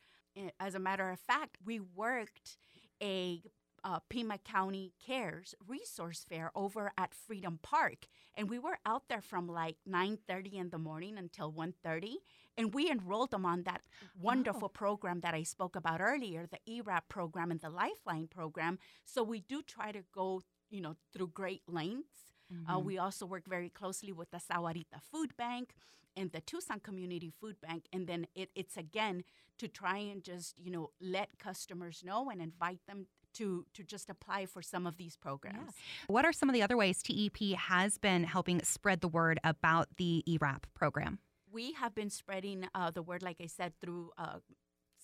As 0.58 0.74
a 0.74 0.80
matter 0.80 1.10
of 1.10 1.20
fact, 1.20 1.58
we 1.64 1.78
worked 1.80 2.56
a 3.02 3.40
uh, 3.84 4.00
Pima 4.08 4.38
County 4.38 4.92
Cares 5.04 5.54
Resource 5.66 6.24
Fair 6.28 6.50
over 6.54 6.92
at 6.96 7.14
Freedom 7.14 7.58
Park, 7.62 8.06
and 8.34 8.48
we 8.48 8.58
were 8.58 8.78
out 8.86 9.04
there 9.08 9.20
from 9.20 9.46
like 9.46 9.76
9:30 9.88 10.54
in 10.54 10.70
the 10.70 10.78
morning 10.78 11.18
until 11.18 11.52
1:30, 11.52 12.16
and 12.56 12.72
we 12.72 12.90
enrolled 12.90 13.30
them 13.30 13.44
on 13.44 13.62
that 13.64 13.82
wonderful 14.18 14.62
wow. 14.62 14.68
program 14.68 15.20
that 15.20 15.34
I 15.34 15.42
spoke 15.42 15.76
about 15.76 16.00
earlier, 16.00 16.46
the 16.46 16.60
ERAP 16.66 17.08
program 17.08 17.50
and 17.50 17.60
the 17.60 17.70
Lifeline 17.70 18.28
program. 18.28 18.78
So 19.04 19.22
we 19.22 19.40
do 19.40 19.62
try 19.62 19.92
to 19.92 20.04
go, 20.12 20.42
you 20.70 20.80
know, 20.80 20.96
through 21.12 21.28
great 21.28 21.62
lengths. 21.68 22.32
Uh, 22.50 22.54
mm-hmm. 22.54 22.70
Uh, 22.70 22.78
we 22.78 22.98
also 22.98 23.26
work 23.26 23.46
very 23.46 23.70
closely 23.70 24.12
with 24.12 24.30
the 24.30 24.38
Sahuarita 24.38 25.00
Food 25.10 25.36
Bank 25.36 25.74
and 26.16 26.32
the 26.32 26.40
Tucson 26.40 26.80
Community 26.80 27.30
Food 27.30 27.60
Bank. 27.60 27.86
And 27.92 28.06
then 28.06 28.26
it, 28.34 28.50
it's 28.54 28.76
again 28.76 29.24
to 29.58 29.68
try 29.68 29.98
and 29.98 30.22
just, 30.22 30.58
you 30.58 30.70
know, 30.70 30.90
let 31.00 31.38
customers 31.38 32.02
know 32.04 32.30
and 32.30 32.40
invite 32.40 32.80
them 32.86 33.06
to 33.34 33.66
to 33.74 33.82
just 33.82 34.10
apply 34.10 34.46
for 34.46 34.62
some 34.62 34.86
of 34.86 34.96
these 34.96 35.16
programs. 35.16 35.74
What 36.06 36.24
are 36.24 36.32
some 36.32 36.48
of 36.48 36.54
the 36.54 36.62
other 36.62 36.76
ways 36.76 37.02
TEP 37.02 37.56
has 37.56 37.98
been 37.98 38.24
helping 38.24 38.62
spread 38.62 39.00
the 39.00 39.08
word 39.08 39.38
about 39.44 39.88
the 39.96 40.22
ERAP 40.26 40.66
program? 40.74 41.18
We 41.52 41.72
have 41.74 41.94
been 41.94 42.10
spreading 42.10 42.66
uh, 42.74 42.90
the 42.90 43.02
word, 43.02 43.22
like 43.22 43.36
I 43.40 43.46
said, 43.46 43.74
through 43.80 44.10
uh, 44.18 44.38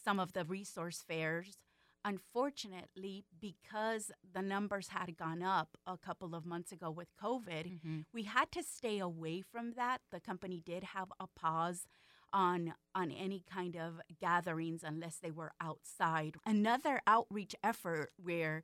some 0.05 0.19
of 0.19 0.33
the 0.33 0.45
resource 0.45 1.05
fairs. 1.07 1.59
Unfortunately, 2.03 3.25
because 3.39 4.11
the 4.33 4.41
numbers 4.41 4.89
had 4.89 5.19
gone 5.19 5.43
up 5.43 5.77
a 5.87 5.99
couple 5.99 6.35
of 6.35 6.47
months 6.47 6.73
ago 6.73 6.91
with 6.91 7.09
COVID, 7.23 7.75
mm-hmm. 7.75 8.01
we 8.15 8.23
had 8.23 8.51
to 8.53 8.63
stay 8.63 8.99
away 8.99 9.43
from 9.43 9.75
that. 9.77 10.01
The 10.11 10.19
company 10.19 10.63
did 10.65 10.83
have 10.83 11.13
a 11.21 11.27
pause 11.27 11.87
on 12.33 12.75
on 12.95 13.11
any 13.11 13.45
kind 13.53 13.77
of 13.77 14.01
gatherings 14.21 14.83
unless 14.85 15.17
they 15.17 15.31
were 15.31 15.53
outside. 15.61 16.37
Another 16.45 17.01
outreach 17.07 17.55
effort 17.63 18.11
where 18.23 18.63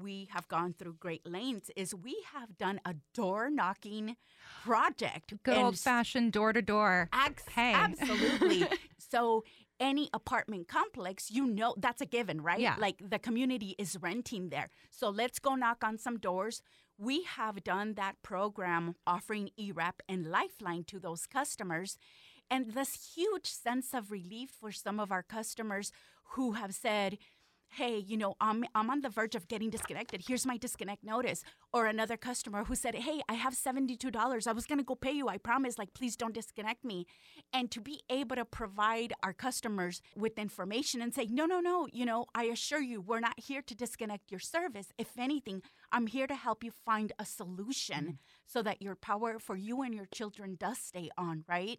we 0.00 0.28
have 0.30 0.48
gone 0.48 0.72
through 0.72 0.94
great 0.94 1.28
lengths 1.28 1.70
is 1.76 1.94
we 1.94 2.24
have 2.32 2.56
done 2.56 2.80
a 2.84 2.94
door 3.14 3.50
knocking 3.50 4.16
project. 4.64 5.34
Good 5.42 5.56
old 5.56 5.78
fashioned 5.78 6.32
door 6.32 6.52
to 6.52 6.62
door. 6.62 7.08
Absolutely. 7.74 8.66
so 8.98 9.44
any 9.78 10.08
apartment 10.14 10.68
complex, 10.68 11.30
you 11.30 11.46
know 11.46 11.74
that's 11.76 12.00
a 12.00 12.06
given, 12.06 12.40
right? 12.40 12.60
Yeah. 12.60 12.76
Like 12.78 13.02
the 13.10 13.18
community 13.18 13.74
is 13.78 13.98
renting 14.00 14.48
there. 14.48 14.70
So 14.90 15.10
let's 15.10 15.38
go 15.38 15.54
knock 15.54 15.82
on 15.84 15.98
some 15.98 16.18
doors. 16.18 16.62
We 16.98 17.24
have 17.24 17.64
done 17.64 17.94
that 17.94 18.22
program 18.22 18.94
offering 19.06 19.50
ERAP 19.58 20.02
and 20.08 20.30
Lifeline 20.30 20.84
to 20.84 21.00
those 21.00 21.26
customers 21.26 21.98
and 22.52 22.72
this 22.72 23.14
huge 23.16 23.46
sense 23.46 23.94
of 23.94 24.10
relief 24.10 24.50
for 24.50 24.70
some 24.70 25.00
of 25.00 25.10
our 25.10 25.22
customers 25.22 25.90
who 26.34 26.52
have 26.52 26.74
said, 26.74 27.16
hey, 27.70 27.96
you 27.96 28.18
know, 28.18 28.34
I'm, 28.42 28.64
I'm 28.74 28.90
on 28.90 29.00
the 29.00 29.08
verge 29.08 29.34
of 29.34 29.48
getting 29.48 29.70
disconnected. 29.70 30.24
Here's 30.28 30.44
my 30.44 30.58
disconnect 30.58 31.02
notice. 31.02 31.42
Or 31.72 31.86
another 31.86 32.18
customer 32.18 32.64
who 32.64 32.74
said, 32.74 32.94
hey, 32.94 33.22
I 33.26 33.32
have 33.32 33.54
$72. 33.54 34.46
I 34.46 34.52
was 34.52 34.66
going 34.66 34.80
to 34.80 34.84
go 34.84 34.94
pay 34.94 35.12
you. 35.12 35.28
I 35.28 35.38
promise. 35.38 35.78
Like, 35.78 35.94
please 35.94 36.14
don't 36.14 36.34
disconnect 36.34 36.84
me. 36.84 37.06
And 37.54 37.70
to 37.70 37.80
be 37.80 38.02
able 38.10 38.36
to 38.36 38.44
provide 38.44 39.14
our 39.22 39.32
customers 39.32 40.02
with 40.14 40.38
information 40.38 41.00
and 41.00 41.14
say, 41.14 41.28
no, 41.30 41.46
no, 41.46 41.60
no, 41.60 41.88
you 41.90 42.04
know, 42.04 42.26
I 42.34 42.44
assure 42.44 42.82
you, 42.82 43.00
we're 43.00 43.20
not 43.20 43.40
here 43.40 43.62
to 43.62 43.74
disconnect 43.74 44.30
your 44.30 44.40
service. 44.40 44.88
If 44.98 45.18
anything, 45.18 45.62
I'm 45.90 46.06
here 46.06 46.26
to 46.26 46.34
help 46.34 46.62
you 46.62 46.70
find 46.70 47.12
a 47.18 47.24
solution 47.24 48.04
mm-hmm. 48.04 48.10
so 48.44 48.60
that 48.60 48.82
your 48.82 48.94
power 48.94 49.38
for 49.38 49.56
you 49.56 49.80
and 49.80 49.94
your 49.94 50.08
children 50.12 50.58
does 50.60 50.76
stay 50.76 51.08
on, 51.16 51.44
right? 51.48 51.78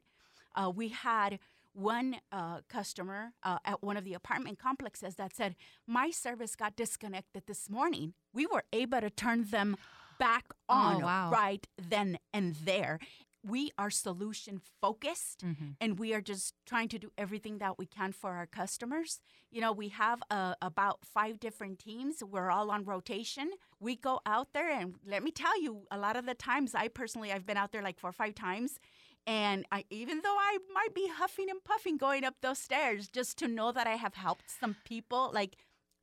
Uh, 0.55 0.71
we 0.73 0.89
had 0.89 1.39
one 1.73 2.17
uh, 2.31 2.59
customer 2.69 3.33
uh, 3.43 3.57
at 3.65 3.83
one 3.83 3.97
of 3.97 4.03
the 4.03 4.13
apartment 4.13 4.59
complexes 4.59 5.15
that 5.15 5.35
said, 5.35 5.55
My 5.87 6.11
service 6.11 6.55
got 6.55 6.75
disconnected 6.75 7.43
this 7.47 7.69
morning. 7.69 8.13
We 8.33 8.45
were 8.45 8.63
able 8.71 9.01
to 9.01 9.09
turn 9.09 9.45
them 9.49 9.75
back 10.19 10.45
oh, 10.69 10.73
on 10.73 10.95
oh, 11.03 11.05
wow. 11.05 11.31
right 11.31 11.67
then 11.77 12.19
and 12.33 12.55
there. 12.63 12.99
We 13.45 13.71
are 13.77 13.89
solution 13.89 14.61
focused 14.79 15.43
mm-hmm. 15.43 15.71
and 15.81 15.99
we 15.99 16.13
are 16.13 16.21
just 16.21 16.53
trying 16.65 16.87
to 16.89 16.99
do 16.99 17.11
everything 17.17 17.57
that 17.57 17.77
we 17.77 17.85
can 17.85 18.13
for 18.13 18.31
our 18.31 18.45
customers. 18.45 19.19
You 19.51 19.59
know, 19.59 19.73
we 19.73 19.89
have 19.89 20.23
uh, 20.31 20.55
about 20.61 20.99
five 21.03 21.41
different 21.41 21.79
teams. 21.79 22.23
We're 22.23 22.49
all 22.49 22.71
on 22.71 22.85
rotation. 22.85 23.51
We 23.81 23.97
go 23.97 24.21
out 24.25 24.53
there 24.53 24.71
and 24.71 24.95
let 25.05 25.23
me 25.23 25.31
tell 25.31 25.61
you, 25.61 25.81
a 25.91 25.97
lot 25.97 26.15
of 26.15 26.25
the 26.25 26.35
times, 26.35 26.73
I 26.73 26.87
personally, 26.87 27.33
I've 27.33 27.45
been 27.45 27.57
out 27.57 27.73
there 27.73 27.81
like 27.81 27.99
four 27.99 28.11
or 28.11 28.13
five 28.13 28.33
times 28.33 28.79
and 29.25 29.65
I, 29.71 29.85
even 29.89 30.21
though 30.21 30.37
I 30.37 30.57
might 30.73 30.93
be 30.93 31.07
huffing 31.07 31.49
and 31.49 31.63
puffing 31.63 31.97
going 31.97 32.23
up 32.23 32.35
those 32.41 32.59
stairs, 32.59 33.07
just 33.07 33.37
to 33.39 33.47
know 33.47 33.71
that 33.71 33.87
I 33.87 33.95
have 33.95 34.15
helped 34.15 34.45
some 34.59 34.75
people, 34.85 35.31
like 35.33 35.55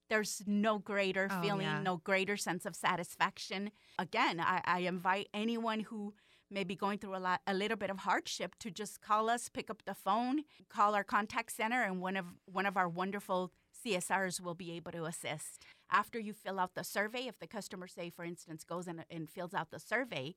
there's 0.08 0.42
no 0.46 0.78
greater 0.78 1.28
oh, 1.30 1.42
feeling, 1.42 1.66
yeah. 1.66 1.82
no 1.82 1.98
greater 1.98 2.36
sense 2.36 2.64
of 2.64 2.74
satisfaction. 2.74 3.70
Again, 3.98 4.40
I, 4.40 4.62
I, 4.64 4.78
invite 4.80 5.28
anyone 5.32 5.80
who 5.80 6.14
may 6.50 6.64
be 6.64 6.74
going 6.74 6.98
through 6.98 7.16
a 7.16 7.18
lot, 7.18 7.42
a 7.46 7.54
little 7.54 7.76
bit 7.76 7.90
of 7.90 7.98
hardship, 7.98 8.56
to 8.60 8.70
just 8.70 9.02
call 9.02 9.30
us, 9.30 9.48
pick 9.48 9.70
up 9.70 9.82
the 9.84 9.94
phone, 9.94 10.42
call 10.68 10.94
our 10.94 11.04
contact 11.04 11.52
center, 11.52 11.82
and 11.82 12.00
one 12.00 12.16
of 12.16 12.26
one 12.46 12.66
of 12.66 12.76
our 12.76 12.88
wonderful 12.88 13.52
CSRs 13.84 14.40
will 14.40 14.54
be 14.54 14.72
able 14.72 14.92
to 14.92 15.04
assist. 15.04 15.64
After 15.90 16.18
you 16.18 16.32
fill 16.32 16.58
out 16.58 16.74
the 16.74 16.84
survey, 16.84 17.28
if 17.28 17.38
the 17.38 17.46
customer, 17.46 17.86
say 17.86 18.10
for 18.10 18.24
instance, 18.24 18.64
goes 18.64 18.88
in 18.88 19.04
and 19.10 19.30
fills 19.30 19.54
out 19.54 19.70
the 19.70 19.78
survey 19.78 20.34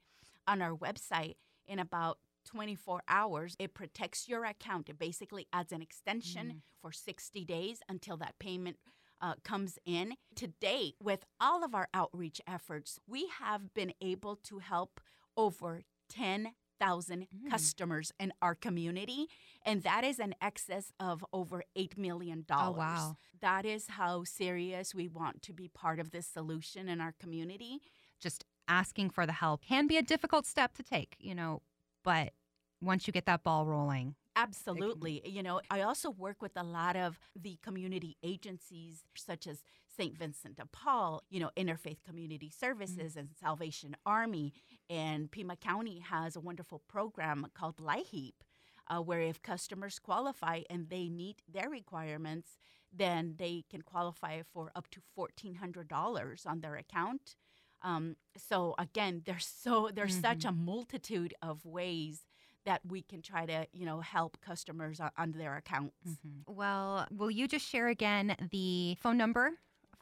on 0.47 0.61
our 0.61 0.75
website, 0.75 1.35
in 1.67 1.79
about 1.79 2.19
24 2.45 3.03
hours. 3.07 3.55
It 3.59 3.73
protects 3.73 4.27
your 4.27 4.45
account. 4.45 4.89
It 4.89 4.99
basically 4.99 5.47
adds 5.53 5.71
an 5.71 5.81
extension 5.81 6.47
mm. 6.47 6.61
for 6.81 6.91
60 6.91 7.43
days 7.45 7.79
until 7.89 8.17
that 8.17 8.39
payment 8.39 8.77
uh, 9.21 9.35
comes 9.43 9.77
in. 9.85 10.13
To 10.35 10.47
date, 10.47 10.95
with 11.01 11.25
all 11.39 11.63
of 11.63 11.73
our 11.73 11.87
outreach 11.93 12.41
efforts, 12.47 12.99
we 13.07 13.27
have 13.39 13.73
been 13.73 13.93
able 14.01 14.35
to 14.43 14.59
help 14.59 14.99
over 15.37 15.81
10,000 16.09 17.21
mm. 17.21 17.49
customers 17.49 18.11
in 18.19 18.33
our 18.41 18.55
community, 18.55 19.27
and 19.65 19.83
that 19.83 20.03
is 20.03 20.19
an 20.19 20.35
excess 20.41 20.91
of 20.99 21.25
over 21.31 21.63
$8 21.77 21.97
million. 21.97 22.45
Oh, 22.51 22.71
wow. 22.71 23.15
That 23.41 23.65
is 23.65 23.87
how 23.87 24.23
serious 24.25 24.93
we 24.93 25.07
want 25.07 25.41
to 25.43 25.53
be 25.53 25.67
part 25.67 25.99
of 25.99 26.11
this 26.11 26.27
solution 26.27 26.89
in 26.89 26.99
our 26.99 27.13
community 27.19 27.79
just 28.23 28.45
asking 28.67 29.09
for 29.09 29.25
the 29.25 29.33
help 29.33 29.61
can 29.65 29.85
be 29.85 29.97
a 29.97 30.01
difficult 30.01 30.45
step 30.45 30.73
to 30.75 30.81
take, 30.81 31.15
you 31.19 31.35
know, 31.35 31.61
but 32.03 32.33
once 32.81 33.07
you 33.07 33.13
get 33.13 33.25
that 33.25 33.43
ball 33.43 33.65
rolling, 33.65 34.15
Absolutely. 34.35 35.21
You 35.25 35.43
know, 35.43 35.61
I 35.69 35.81
also 35.81 36.09
work 36.09 36.41
with 36.41 36.53
a 36.55 36.63
lot 36.63 36.95
of 36.95 37.19
the 37.39 37.57
community 37.61 38.17
agencies 38.23 39.03
such 39.15 39.47
as 39.47 39.63
St. 39.95 40.17
Vincent 40.17 40.57
de 40.57 40.65
Paul, 40.65 41.23
you 41.29 41.39
know, 41.39 41.51
Interfaith 41.55 42.03
Community 42.03 42.49
Services 42.49 43.11
mm-hmm. 43.11 43.19
and 43.19 43.29
Salvation 43.39 43.95
Army. 44.05 44.53
And 44.89 45.31
Pima 45.31 45.55
County 45.55 45.99
has 45.99 46.35
a 46.35 46.39
wonderful 46.39 46.79
program 46.87 47.47
called 47.53 47.77
LIHEAP, 47.77 48.33
uh, 48.89 49.01
where 49.01 49.21
if 49.21 49.41
customers 49.41 49.99
qualify 49.99 50.61
and 50.69 50.89
they 50.89 51.09
meet 51.09 51.43
their 51.51 51.69
requirements, 51.69 52.57
then 52.91 53.35
they 53.37 53.63
can 53.69 53.81
qualify 53.81 54.41
for 54.51 54.71
up 54.75 54.89
to 54.91 55.01
$1,400 55.17 56.47
on 56.47 56.61
their 56.61 56.75
account. 56.75 57.35
Um, 57.83 58.15
so 58.37 58.75
again, 58.77 59.21
there's 59.25 59.45
so 59.45 59.89
there's 59.93 60.13
mm-hmm. 60.13 60.21
such 60.21 60.45
a 60.45 60.51
multitude 60.51 61.33
of 61.41 61.65
ways 61.65 62.21
that 62.65 62.81
we 62.87 63.01
can 63.01 63.21
try 63.21 63.45
to 63.45 63.67
you 63.73 63.85
know 63.85 63.99
help 63.99 64.37
customers 64.41 65.01
on, 65.17 65.33
their 65.33 65.57
accounts. 65.57 65.95
Mm-hmm. 66.07 66.53
Well, 66.53 67.07
will 67.11 67.31
you 67.31 67.47
just 67.47 67.67
share 67.67 67.87
again 67.87 68.35
the 68.51 68.97
phone 69.01 69.17
number 69.17 69.51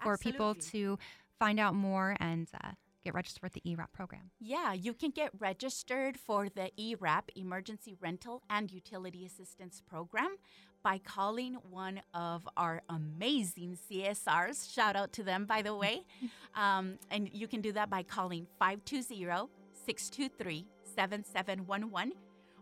for 0.01 0.13
Absolutely. 0.13 0.31
people 0.31 0.55
to 0.71 0.99
find 1.39 1.59
out 1.59 1.73
more 1.73 2.15
and 2.19 2.47
uh, 2.63 2.71
get 3.03 3.13
registered 3.13 3.41
for 3.41 3.49
the 3.49 3.61
ERAP 3.71 3.91
program? 3.91 4.31
Yeah, 4.39 4.73
you 4.73 4.93
can 4.93 5.11
get 5.11 5.31
registered 5.39 6.17
for 6.17 6.49
the 6.49 6.71
ERAP 6.79 7.31
Emergency 7.35 7.95
Rental 7.99 8.43
and 8.49 8.71
Utility 8.71 9.25
Assistance 9.25 9.81
Program 9.87 10.37
by 10.83 10.97
calling 10.99 11.57
one 11.69 12.01
of 12.13 12.47
our 12.57 12.81
amazing 12.89 13.77
CSRs. 13.89 14.73
Shout 14.73 14.95
out 14.95 15.13
to 15.13 15.23
them, 15.23 15.45
by 15.45 15.61
the 15.61 15.75
way. 15.75 16.03
um, 16.55 16.97
and 17.09 17.29
you 17.33 17.47
can 17.47 17.61
do 17.61 17.71
that 17.73 17.89
by 17.89 18.03
calling 18.03 18.47
520 18.59 19.49
623 19.85 20.65
7711 20.95 22.13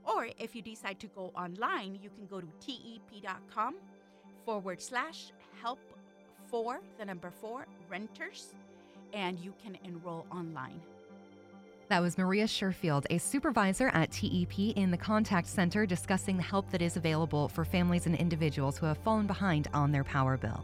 or 0.03 0.27
if 0.39 0.55
you 0.55 0.62
decide 0.62 0.99
to 0.99 1.08
go 1.08 1.32
online, 1.36 1.99
you 2.01 2.10
can 2.10 2.25
go 2.27 2.41
to 2.41 2.47
tep.com 2.65 3.75
forward 4.45 4.82
slash 4.82 5.32
help 5.62 5.79
for 6.47 6.79
the 6.97 7.05
number 7.05 7.29
four 7.29 7.67
renters 7.89 8.55
and 9.13 9.39
you 9.39 9.53
can 9.63 9.77
enroll 9.84 10.25
online. 10.32 10.79
That 11.89 12.04
was 12.04 12.19
Maria 12.19 12.45
Sherfield, 12.45 13.08
a 13.10 13.17
supervisor 13.17 13.88
at 13.95 14.12
TEP 14.12 14.60
in 14.75 14.91
the 14.91 14.97
contact 14.97 15.47
center, 15.47 15.88
discussing 15.88 16.38
the 16.38 16.43
help 16.43 16.69
that 16.69 16.84
is 16.84 16.97
available 16.97 17.47
for 17.47 17.65
families 17.65 18.06
and 18.06 18.15
individuals 18.15 18.78
who 18.78 18.86
have 18.86 18.99
fallen 18.99 19.25
behind 19.25 19.69
on 19.73 19.91
their 19.91 20.04
power 20.04 20.38
bill. 20.38 20.63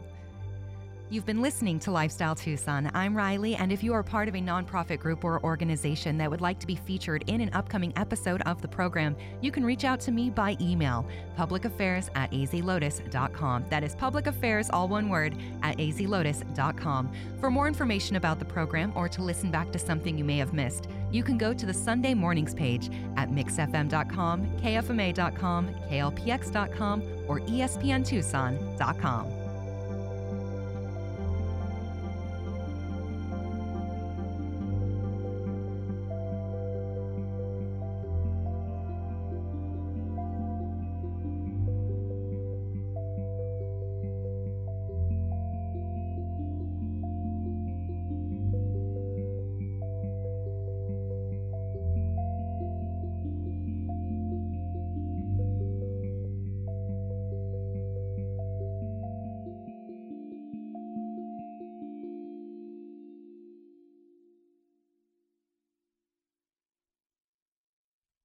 You've 1.08 1.26
been 1.26 1.40
listening 1.40 1.78
to 1.80 1.92
Lifestyle 1.92 2.34
Tucson. 2.34 2.90
I'm 2.92 3.16
Riley, 3.16 3.54
and 3.54 3.70
if 3.70 3.84
you 3.84 3.92
are 3.92 4.02
part 4.02 4.26
of 4.26 4.34
a 4.34 4.40
nonprofit 4.40 4.98
group 4.98 5.22
or 5.22 5.40
organization 5.44 6.18
that 6.18 6.28
would 6.28 6.40
like 6.40 6.58
to 6.58 6.66
be 6.66 6.74
featured 6.74 7.22
in 7.28 7.40
an 7.40 7.50
upcoming 7.52 7.92
episode 7.96 8.42
of 8.42 8.60
the 8.60 8.66
program, 8.66 9.14
you 9.40 9.52
can 9.52 9.64
reach 9.64 9.84
out 9.84 10.00
to 10.00 10.10
me 10.10 10.30
by 10.30 10.56
email, 10.60 11.06
publicaffairs 11.38 12.10
at 12.16 12.32
azlotus.com. 12.32 13.66
That 13.70 13.84
is 13.84 13.94
public 13.94 14.26
affairs, 14.26 14.68
all 14.68 14.88
one 14.88 15.08
word, 15.08 15.36
at 15.62 15.76
azlotus.com. 15.78 17.12
For 17.38 17.52
more 17.52 17.68
information 17.68 18.16
about 18.16 18.40
the 18.40 18.44
program 18.44 18.92
or 18.96 19.08
to 19.10 19.22
listen 19.22 19.52
back 19.52 19.70
to 19.70 19.78
something 19.78 20.18
you 20.18 20.24
may 20.24 20.38
have 20.38 20.54
missed, 20.54 20.88
you 21.10 21.22
can 21.22 21.38
go 21.38 21.52
to 21.52 21.66
the 21.66 21.74
Sunday 21.74 22.14
mornings 22.14 22.54
page 22.54 22.90
at 23.16 23.30
mixfm.com, 23.30 24.46
kfma.com, 24.58 25.68
klpx.com, 25.88 27.02
or 27.28 27.40
espntucson.com. 27.40 29.35